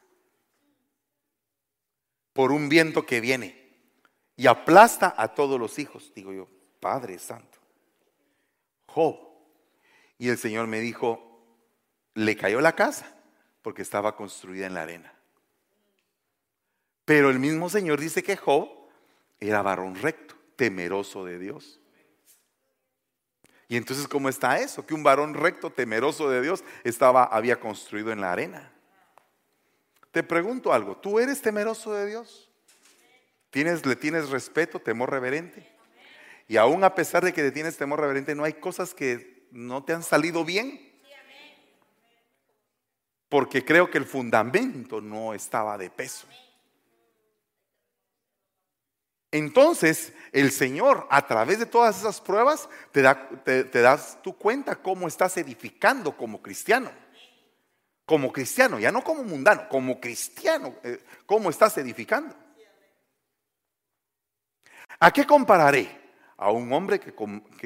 [2.33, 3.59] por un viento que viene
[4.35, 6.13] y aplasta a todos los hijos.
[6.15, 6.47] Digo yo,
[6.79, 7.57] Padre Santo,
[8.85, 9.17] Job.
[10.17, 11.43] Y el Señor me dijo,
[12.13, 13.15] le cayó la casa
[13.61, 15.13] porque estaba construida en la arena.
[17.05, 18.69] Pero el mismo Señor dice que Job
[19.39, 21.79] era varón recto, temeroso de Dios.
[23.67, 24.85] Y entonces, ¿cómo está eso?
[24.85, 28.71] Que un varón recto, temeroso de Dios, estaba, había construido en la arena.
[30.11, 32.49] Te pregunto algo, ¿tú eres temeroso de Dios?
[33.51, 35.67] ¿Tienes, ¿Le tienes respeto, temor reverente?
[36.47, 39.83] Y aún a pesar de que le tienes temor reverente, ¿no hay cosas que no
[39.83, 40.89] te han salido bien?
[43.29, 46.27] porque creo que el fundamento no estaba de peso.
[49.31, 53.01] Entonces, el Señor, a través de todas esas pruebas, te,
[53.81, 56.91] das tu cuenta cómo estás edificando como cristiano.
[58.05, 62.35] Como cristiano, ya no como mundano, como cristiano, eh, cómo estás edificando.
[64.99, 65.99] ¿A qué compararé?
[66.37, 67.13] A un hombre que,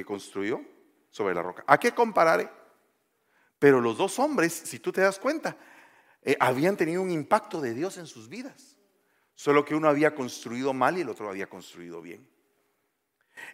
[0.05, 0.61] construyó
[1.09, 1.63] sobre la roca.
[1.65, 2.49] ¿A qué compararé?
[3.57, 5.55] Pero los dos hombres, si tú te das cuenta,
[6.21, 8.72] eh, habían tenido un impacto de Dios en sus vidas.
[9.43, 12.25] Solo que uno había construido mal y el otro había construido bien.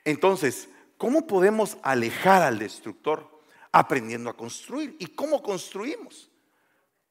[0.05, 0.69] Entonces,
[0.99, 3.41] ¿cómo podemos alejar al destructor?
[3.71, 4.95] Aprendiendo a construir.
[4.99, 6.29] ¿Y cómo construimos?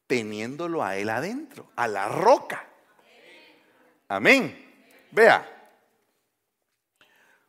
[0.06, 2.68] Teniéndolo a él adentro, a la roca.
[4.06, 4.56] Amén.
[5.10, 5.74] Vea,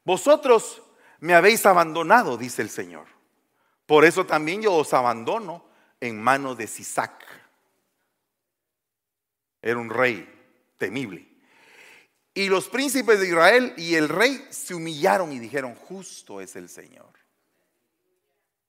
[0.04, 0.82] vosotros
[1.20, 3.06] me habéis abandonado, dice el Señor.
[3.86, 5.64] Por eso también yo os abandono
[6.00, 7.24] en manos de Sisac.
[9.62, 10.39] Era un rey
[10.80, 11.28] temible.
[12.34, 16.70] Y los príncipes de Israel y el rey se humillaron y dijeron, justo es el
[16.70, 17.12] Señor.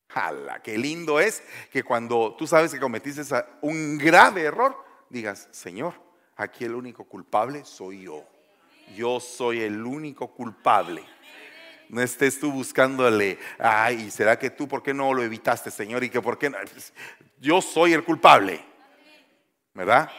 [0.08, 3.22] Jala, qué lindo es que cuando tú sabes que cometiste
[3.62, 4.76] un grave error,
[5.08, 5.94] digas, Señor,
[6.36, 8.26] aquí el único culpable soy yo.
[8.96, 11.04] Yo soy el único culpable.
[11.88, 16.02] No estés tú buscándole, ay, ¿será que tú por qué no lo evitaste, Señor?
[16.02, 16.58] Y que por qué no?
[17.38, 18.64] Yo soy el culpable.
[19.74, 20.10] ¿Verdad?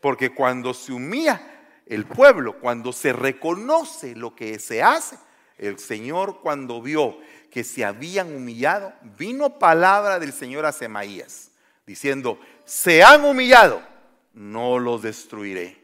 [0.00, 1.40] Porque cuando se humilla
[1.86, 5.16] el pueblo, cuando se reconoce lo que se hace,
[5.56, 7.18] el Señor cuando vio
[7.50, 11.50] que se habían humillado, vino palabra del Señor a Semaías,
[11.86, 13.82] diciendo, se han humillado,
[14.34, 15.82] no los destruiré,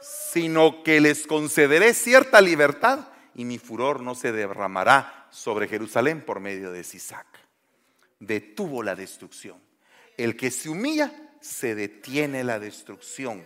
[0.00, 6.40] sino que les concederé cierta libertad y mi furor no se derramará sobre Jerusalén por
[6.40, 7.26] medio de Sisac.
[8.18, 9.58] Detuvo la destrucción.
[10.16, 13.44] El que se humilla, se detiene la destrucción.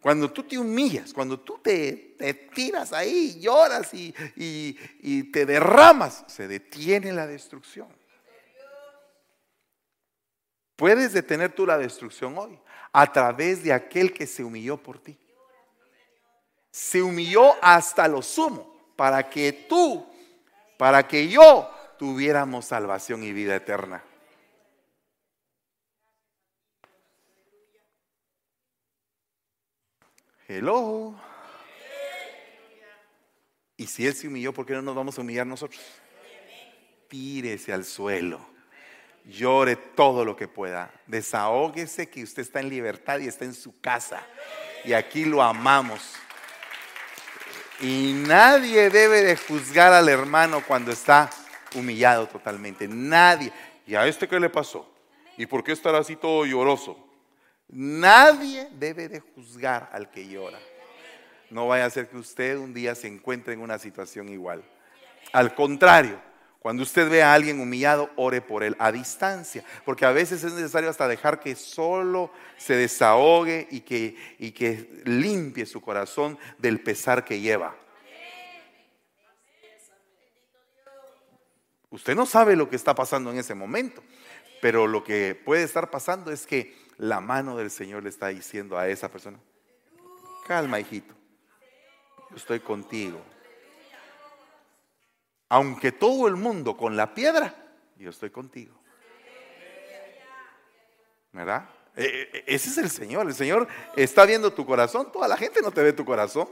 [0.00, 2.16] Cuando tú te humillas, cuando tú te,
[2.54, 7.88] tiras ahí, lloras y, y te derramas, se detiene la destrucción.
[10.76, 12.58] Puedes detener tú la destrucción hoy
[12.92, 15.18] a través de aquel que se humilló por ti.
[16.70, 20.06] Se humilló hasta lo sumo para que tú,
[20.78, 24.02] para que yo tuviéramos salvación y vida eterna.
[30.52, 31.14] Hello.
[33.76, 35.80] Y si Él se humilló, ¿por qué no nos vamos a humillar nosotros?
[37.06, 38.44] Tírese al suelo.
[39.26, 40.92] Llore todo lo que pueda.
[41.06, 44.26] Desahógese que usted está en libertad y está en su casa.
[44.84, 46.14] Y aquí lo amamos.
[47.80, 51.30] Y nadie debe de juzgar al hermano cuando está
[51.76, 52.88] humillado totalmente.
[52.88, 53.52] Nadie.
[53.86, 54.92] ¿Y a este qué le pasó?
[55.36, 57.09] ¿Y por qué estará así todo lloroso?
[57.72, 60.58] Nadie debe de juzgar al que llora.
[61.50, 64.62] No vaya a ser que usted un día se encuentre en una situación igual.
[65.32, 66.20] Al contrario,
[66.60, 70.52] cuando usted ve a alguien humillado, ore por él a distancia, porque a veces es
[70.52, 76.80] necesario hasta dejar que solo se desahogue y que, y que limpie su corazón del
[76.80, 77.76] pesar que lleva.
[81.88, 84.02] Usted no sabe lo que está pasando en ese momento,
[84.60, 88.76] pero lo que puede estar pasando es que la mano del Señor le está diciendo
[88.76, 89.38] a esa persona,
[90.46, 91.14] calma hijito,
[92.28, 93.18] yo estoy contigo.
[95.48, 97.54] Aunque todo el mundo con la piedra,
[97.96, 98.78] yo estoy contigo.
[101.32, 101.70] ¿Verdad?
[101.96, 103.26] E, e, e, ese es el Señor.
[103.26, 105.10] El Señor está viendo tu corazón.
[105.10, 106.48] Toda la gente no te ve tu corazón.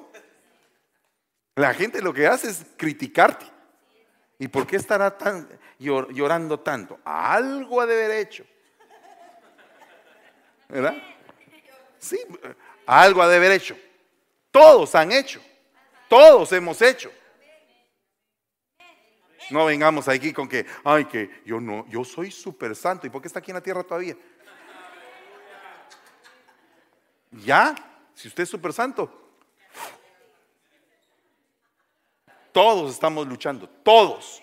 [1.56, 3.46] La gente lo que hace es criticarte.
[4.38, 5.46] ¿Y por qué estará tan,
[5.78, 6.98] llorando tanto?
[7.04, 8.46] Algo ha de haber hecho.
[10.68, 10.96] ¿Verdad?
[11.98, 12.18] Sí,
[12.86, 13.76] algo ha de haber hecho.
[14.50, 15.40] Todos han hecho.
[16.08, 17.10] Todos hemos hecho.
[19.50, 23.06] No vengamos aquí con que, ay, que yo no, yo soy súper santo.
[23.06, 24.16] ¿Y por qué está aquí en la tierra todavía?
[27.30, 27.74] Ya,
[28.14, 29.10] si usted es súper santo,
[32.52, 34.42] todos estamos luchando, todos.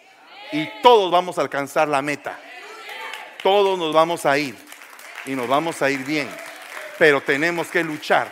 [0.51, 2.39] Y todos vamos a alcanzar la meta.
[3.43, 4.64] Todos nos vamos a ir
[5.25, 6.29] y nos vamos a ir bien.
[6.97, 8.31] Pero tenemos que luchar,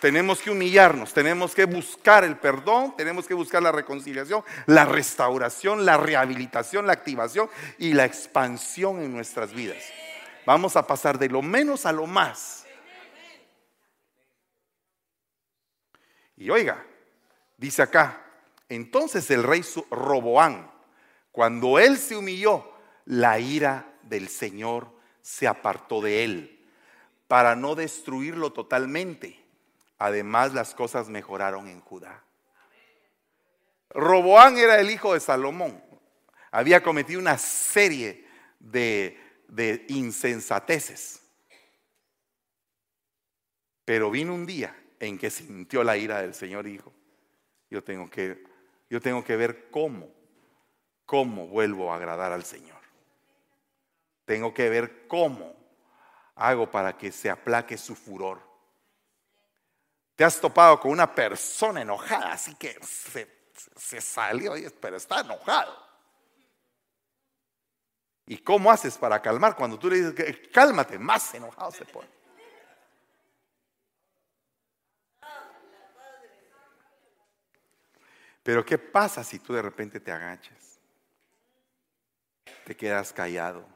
[0.00, 5.84] tenemos que humillarnos, tenemos que buscar el perdón, tenemos que buscar la reconciliación, la restauración,
[5.84, 9.82] la rehabilitación, la activación y la expansión en nuestras vidas.
[10.46, 12.66] Vamos a pasar de lo menos a lo más.
[16.36, 16.84] Y oiga,
[17.56, 18.20] dice acá,
[18.68, 20.70] entonces el rey Roboán,
[21.32, 22.72] cuando él se humilló,
[23.06, 24.93] la ira del Señor
[25.24, 26.68] se apartó de él
[27.28, 29.42] para no destruirlo totalmente.
[29.98, 32.22] Además, las cosas mejoraron en Judá.
[33.88, 35.82] Roboán era el hijo de Salomón.
[36.50, 38.26] Había cometido una serie
[38.58, 39.18] de,
[39.48, 41.22] de insensateces.
[43.86, 46.92] Pero vino un día en que sintió la ira del Señor Hijo.
[47.70, 48.44] Yo tengo que,
[48.90, 50.10] yo tengo que ver cómo,
[51.06, 52.73] cómo vuelvo a agradar al Señor.
[54.24, 55.54] Tengo que ver cómo
[56.36, 58.42] hago para que se aplaque su furor.
[60.16, 65.84] Te has topado con una persona enojada, así que se, salió, pero está enojado.
[68.26, 69.54] ¿Y cómo haces para calmar?
[69.54, 72.08] Cuando tú le dices, cálmate, más enojado se pone.
[78.42, 80.78] Pero ¿qué pasa si tú de repente te agachas?
[82.64, 83.73] Te quedas callado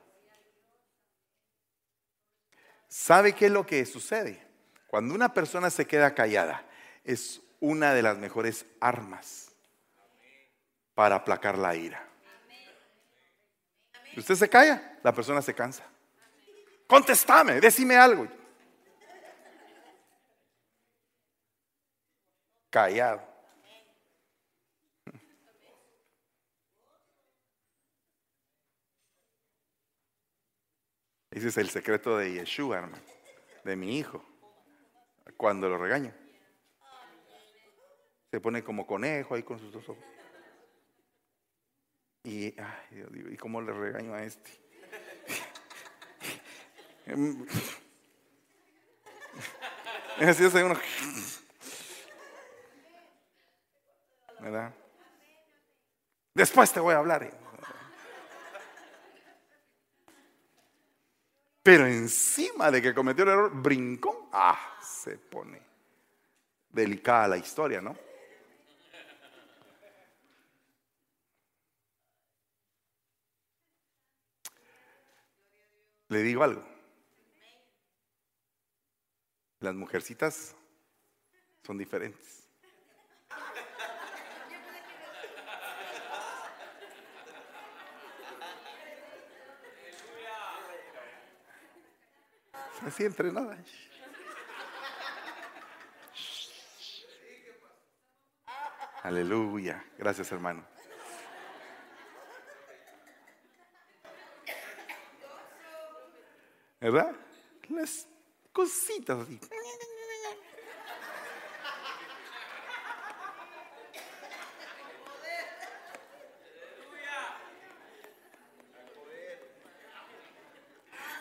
[2.88, 4.42] ¿Sabe qué es lo que sucede?
[4.88, 6.64] Cuando una persona se queda callada,
[7.04, 9.50] es una de las mejores armas
[10.94, 12.08] para aplacar la ira.
[14.14, 15.84] Si usted se calla, la persona se cansa.
[16.86, 18.26] Contestame, decime algo.
[22.70, 23.37] Callado.
[31.38, 33.00] Ese es el secreto de Yeshua, hermano,
[33.62, 34.24] de mi hijo,
[35.36, 36.12] cuando lo regaño.
[38.32, 40.02] Se pone como conejo ahí con sus dos ojos.
[42.24, 44.50] Y, ay, Dios, ¿y cómo le regaño a este?
[50.18, 50.74] Así es uno.
[54.40, 54.74] ¿Verdad?
[56.34, 57.47] Después te voy a hablar.
[61.68, 64.30] Pero encima de que cometió el error, brincó.
[64.32, 65.60] Ah, se pone
[66.70, 67.94] delicada la historia, ¿no?
[76.08, 76.66] Le digo algo.
[79.60, 80.56] Las mujercitas
[81.66, 82.37] son diferentes.
[92.86, 93.58] Así entre nada.
[99.02, 99.84] Aleluya.
[99.96, 100.64] Gracias, hermano.
[106.80, 107.14] ¿Verdad?
[107.68, 108.06] Las
[108.52, 109.40] cositas así.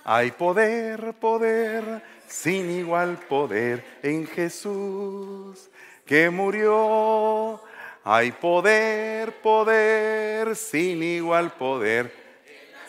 [0.09, 5.69] Hay poder, poder, sin igual poder en Jesús
[6.05, 7.61] que murió.
[8.05, 12.09] Hay poder, poder, sin igual poder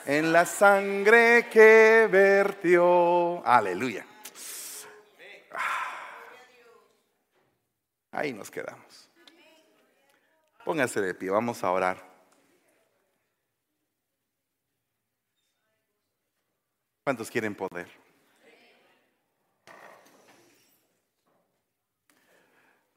[0.07, 3.45] en la sangre que vertió.
[3.45, 4.07] Aleluya.
[8.13, 9.11] Ahí nos quedamos.
[10.65, 12.08] Póngase de pie, vamos a orar.
[17.09, 17.91] ¿Cuántos quieren poder?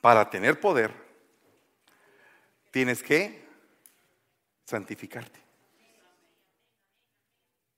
[0.02, 0.94] Para tener poder,
[2.72, 3.48] tienes que
[4.66, 5.40] santificarte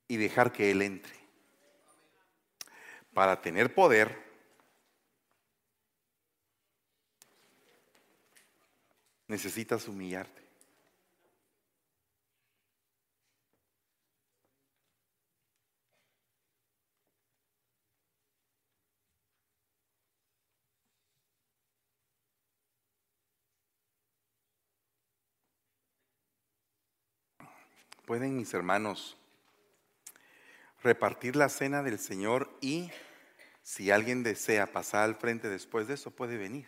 [0.07, 1.13] y dejar que Él entre.
[3.13, 4.17] Para tener poder,
[9.27, 10.41] necesitas humillarte.
[28.05, 29.17] Pueden mis hermanos
[30.83, 32.91] repartir la cena del Señor y
[33.63, 36.67] si alguien desea pasar al frente después de eso, puede venir,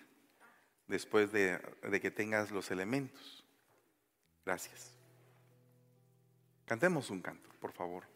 [0.87, 1.59] después de,
[2.01, 3.45] que tengas los elementos.
[4.45, 4.93] Gracias.
[6.65, 8.14] Cantemos un canto, por favor.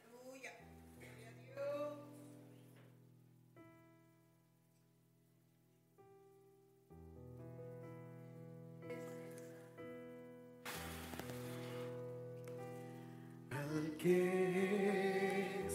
[14.02, 15.74] Que es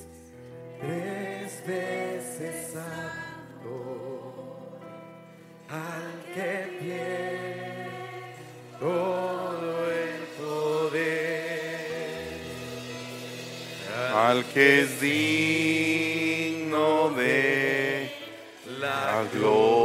[0.81, 4.79] tres veces santo,
[5.69, 7.91] al que tiene
[8.81, 11.85] todo el poder,
[14.15, 18.11] al que es digno de
[18.81, 19.84] la gloria.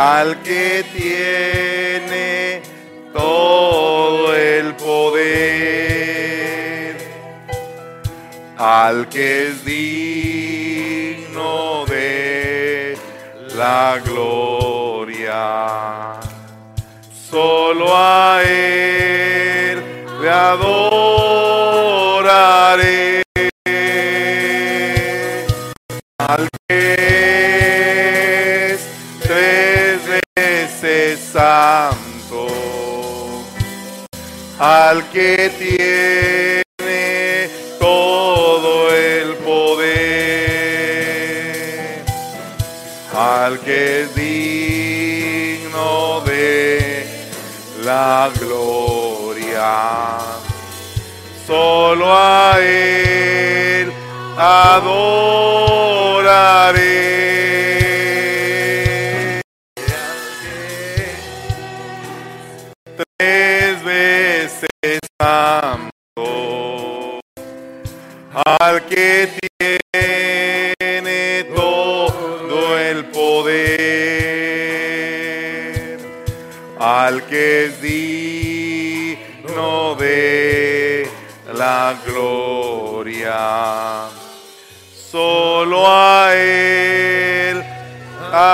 [0.00, 2.62] Al que tiene
[3.12, 5.26] todo el poder.
[8.56, 10.74] Al que es digno
[11.86, 12.96] de
[13.56, 15.66] la gloria.
[17.28, 19.82] Solo a Él
[20.22, 20.87] le adoraré.
[34.88, 39.92] Al que tiene todo el poder.
[43.14, 45.82] Al que es digno
[46.22, 47.04] de
[47.84, 50.16] la gloria.
[51.46, 53.92] Solo a Él
[54.38, 54.88] adoraré.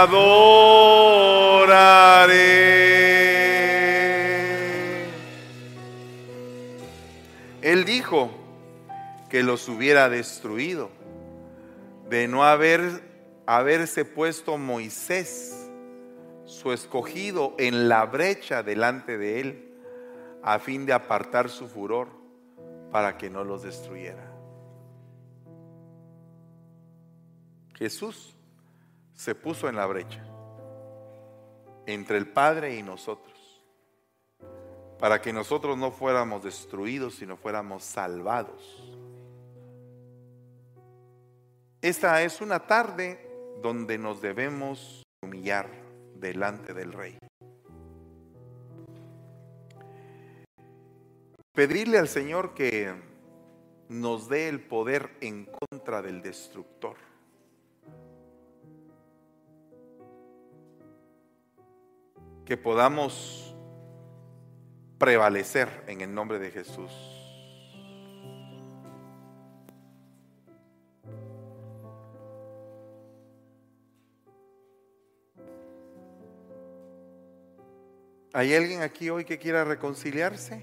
[0.04, 1.64] Adoraré.
[7.62, 8.30] Él dijo
[9.28, 10.90] que los hubiera destruido,
[12.08, 13.14] de no haber
[13.46, 15.70] haberse puesto Moisés,
[16.44, 19.74] su escogido, en la brecha delante de él,
[20.42, 22.08] a fin de apartar su furor
[22.90, 24.30] para que no los destruyera.
[27.74, 28.33] Jesús
[29.14, 30.24] se puso en la brecha
[31.86, 33.62] entre el Padre y nosotros,
[34.98, 38.82] para que nosotros no fuéramos destruidos, sino fuéramos salvados.
[41.82, 43.20] Esta es una tarde
[43.62, 45.68] donde nos debemos humillar
[46.14, 47.18] delante del Rey.
[51.52, 52.94] Pedirle al Señor que
[53.88, 56.96] nos dé el poder en contra del destructor.
[62.44, 63.54] Que podamos
[64.98, 66.90] prevalecer en el nombre de Jesús.
[78.36, 80.60] ¿Hay alguien aquí hoy que quiera reconciliarse?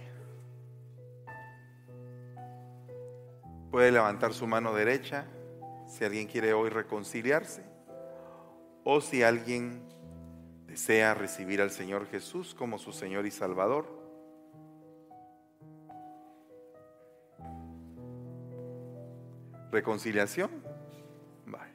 [3.71, 5.25] Puede levantar su mano derecha
[5.87, 7.63] si alguien quiere hoy reconciliarse
[8.83, 9.87] o si alguien
[10.71, 13.85] desea recibir al Señor Jesús como su Señor y Salvador.
[19.69, 20.49] ¿Reconciliación?
[21.45, 21.73] Vale.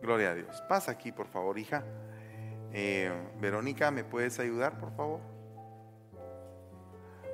[0.00, 0.62] Gloria a Dios.
[0.68, 1.84] Pasa aquí, por favor, hija.
[2.72, 5.20] Eh, Verónica, ¿me puedes ayudar, por favor?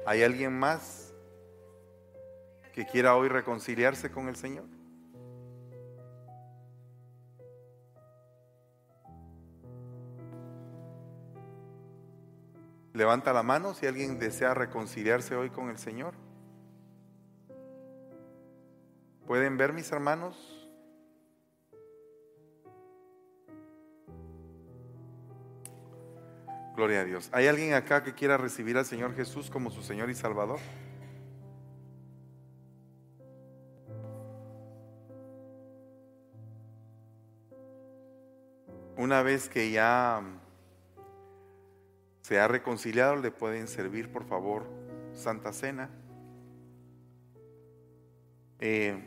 [0.07, 1.13] ¿Hay alguien más
[2.73, 4.76] que quiera hoy reconciliarse con el Señor?
[12.97, 16.15] Levanta la mano si alguien desea reconciliarse hoy con el Señor.
[19.27, 20.67] ¿Pueden ver mis hermanos?
[26.75, 27.29] Gloria a Dios.
[27.33, 30.59] ¿Hay alguien acá que quiera recibir al Señor Jesús como su Señor y Salvador?
[38.97, 40.23] Una vez que ya
[42.27, 44.67] se ha reconciliado, le pueden servir, por favor,
[45.13, 45.89] Santa Cena.
[48.59, 49.01] Eh,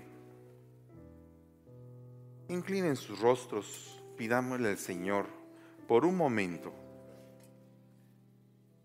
[2.47, 5.25] inclinen sus rostros, pidámosle al Señor
[5.85, 6.71] por un momento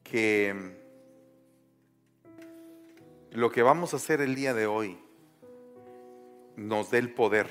[0.02, 0.80] que
[3.30, 4.98] lo que vamos a hacer el día de hoy
[6.56, 7.48] nos dé el poder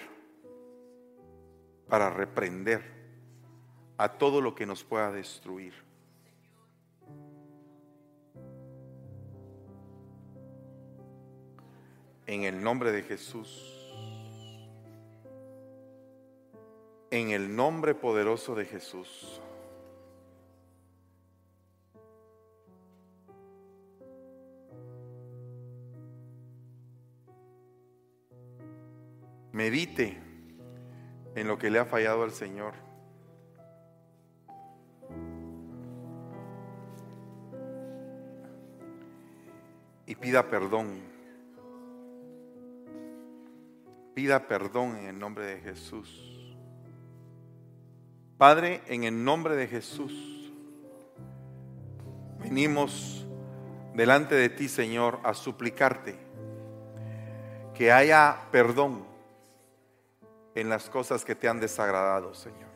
[1.87, 2.83] para reprender
[3.97, 5.92] a todo lo que nos pueda destruir.
[12.25, 13.69] En el nombre de Jesús.
[17.11, 19.41] En el nombre poderoso de Jesús.
[29.51, 30.19] Medite
[31.35, 32.73] en lo que le ha fallado al Señor.
[40.07, 41.12] Y pida perdón.
[44.13, 46.55] Pida perdón en el nombre de Jesús.
[48.37, 50.51] Padre, en el nombre de Jesús,
[52.39, 53.25] venimos
[53.93, 56.17] delante de ti, Señor, a suplicarte
[57.73, 59.05] que haya perdón
[60.55, 62.69] en las cosas que te han desagradado, Señor.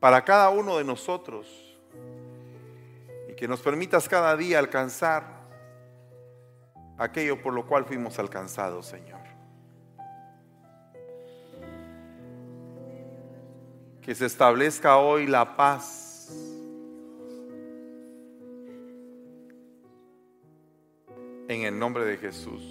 [0.00, 1.76] Para cada uno de nosotros
[3.28, 5.24] y que nos permitas cada día alcanzar
[6.98, 9.33] aquello por lo cual fuimos alcanzados, Señor.
[14.04, 16.04] Que se establezca hoy la paz
[21.48, 22.62] En el nombre de Jesús.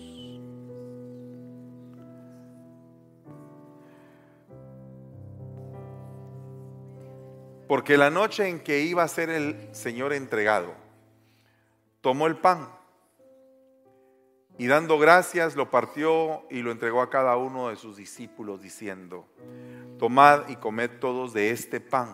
[7.67, 10.73] Porque la noche en que iba a ser el Señor entregado,
[12.01, 12.67] tomó el pan
[14.57, 19.27] y dando gracias lo partió y lo entregó a cada uno de sus discípulos diciendo,
[20.03, 22.09] tomad y comed todos de este pan,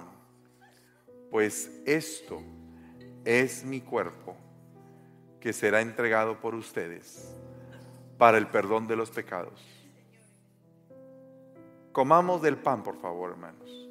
[1.32, 2.40] pues esto
[3.26, 4.38] es mi cuerpo
[5.40, 7.36] que será entregado por ustedes
[8.20, 9.60] para el perdón de los pecados.
[11.92, 13.89] Comamos del pan, por favor, hermanos.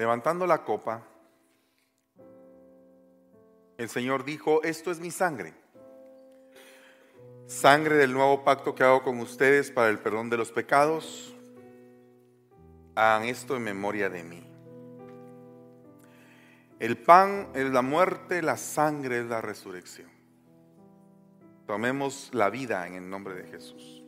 [0.00, 1.02] Levantando la copa,
[3.76, 5.52] el Señor dijo, esto es mi sangre,
[7.46, 11.36] sangre del nuevo pacto que hago con ustedes para el perdón de los pecados.
[12.94, 14.42] Hagan esto en memoria de mí.
[16.78, 20.08] El pan es la muerte, la sangre es la resurrección.
[21.66, 23.99] Tomemos la vida en el nombre de Jesús.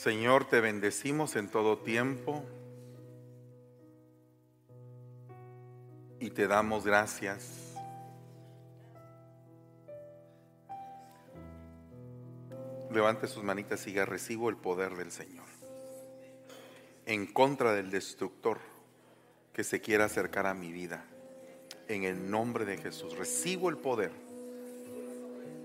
[0.00, 2.42] Señor, te bendecimos en todo tiempo
[6.18, 7.74] y te damos gracias.
[12.90, 15.44] Levante sus manitas y diga, recibo el poder del Señor.
[17.04, 18.56] En contra del destructor
[19.52, 21.04] que se quiera acercar a mi vida.
[21.88, 23.18] En el nombre de Jesús.
[23.18, 24.12] Recibo el poder.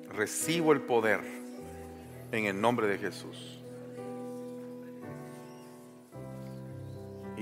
[0.10, 1.22] Recibo el poder.
[2.34, 3.55] En el nombre de Jesús.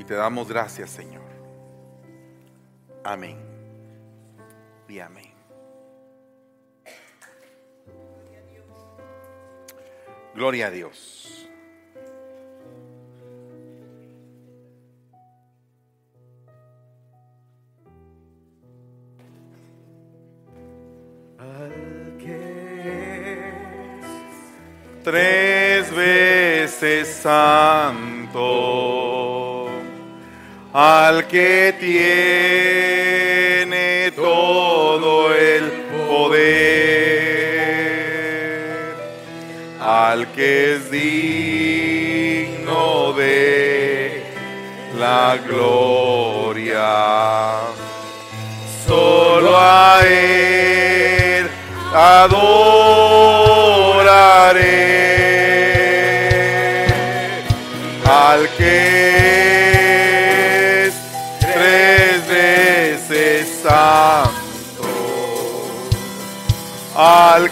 [0.07, 1.23] Te damos gracias, Señor.
[3.03, 3.37] Amén.
[4.87, 5.33] Y amén.
[10.35, 11.47] Gloria a Dios.
[21.37, 23.53] Al que
[25.03, 28.62] Tres veces santo,
[30.73, 32.11] al que tiene
[34.15, 35.71] todo el
[36.07, 36.55] poder,
[39.79, 41.93] al que es digno
[43.13, 44.23] de
[44.97, 46.89] la gloria,
[48.87, 51.47] solo a él
[51.93, 52.63] adoraré
[58.05, 58.92] al que
[67.03, 67.51] veces santo, al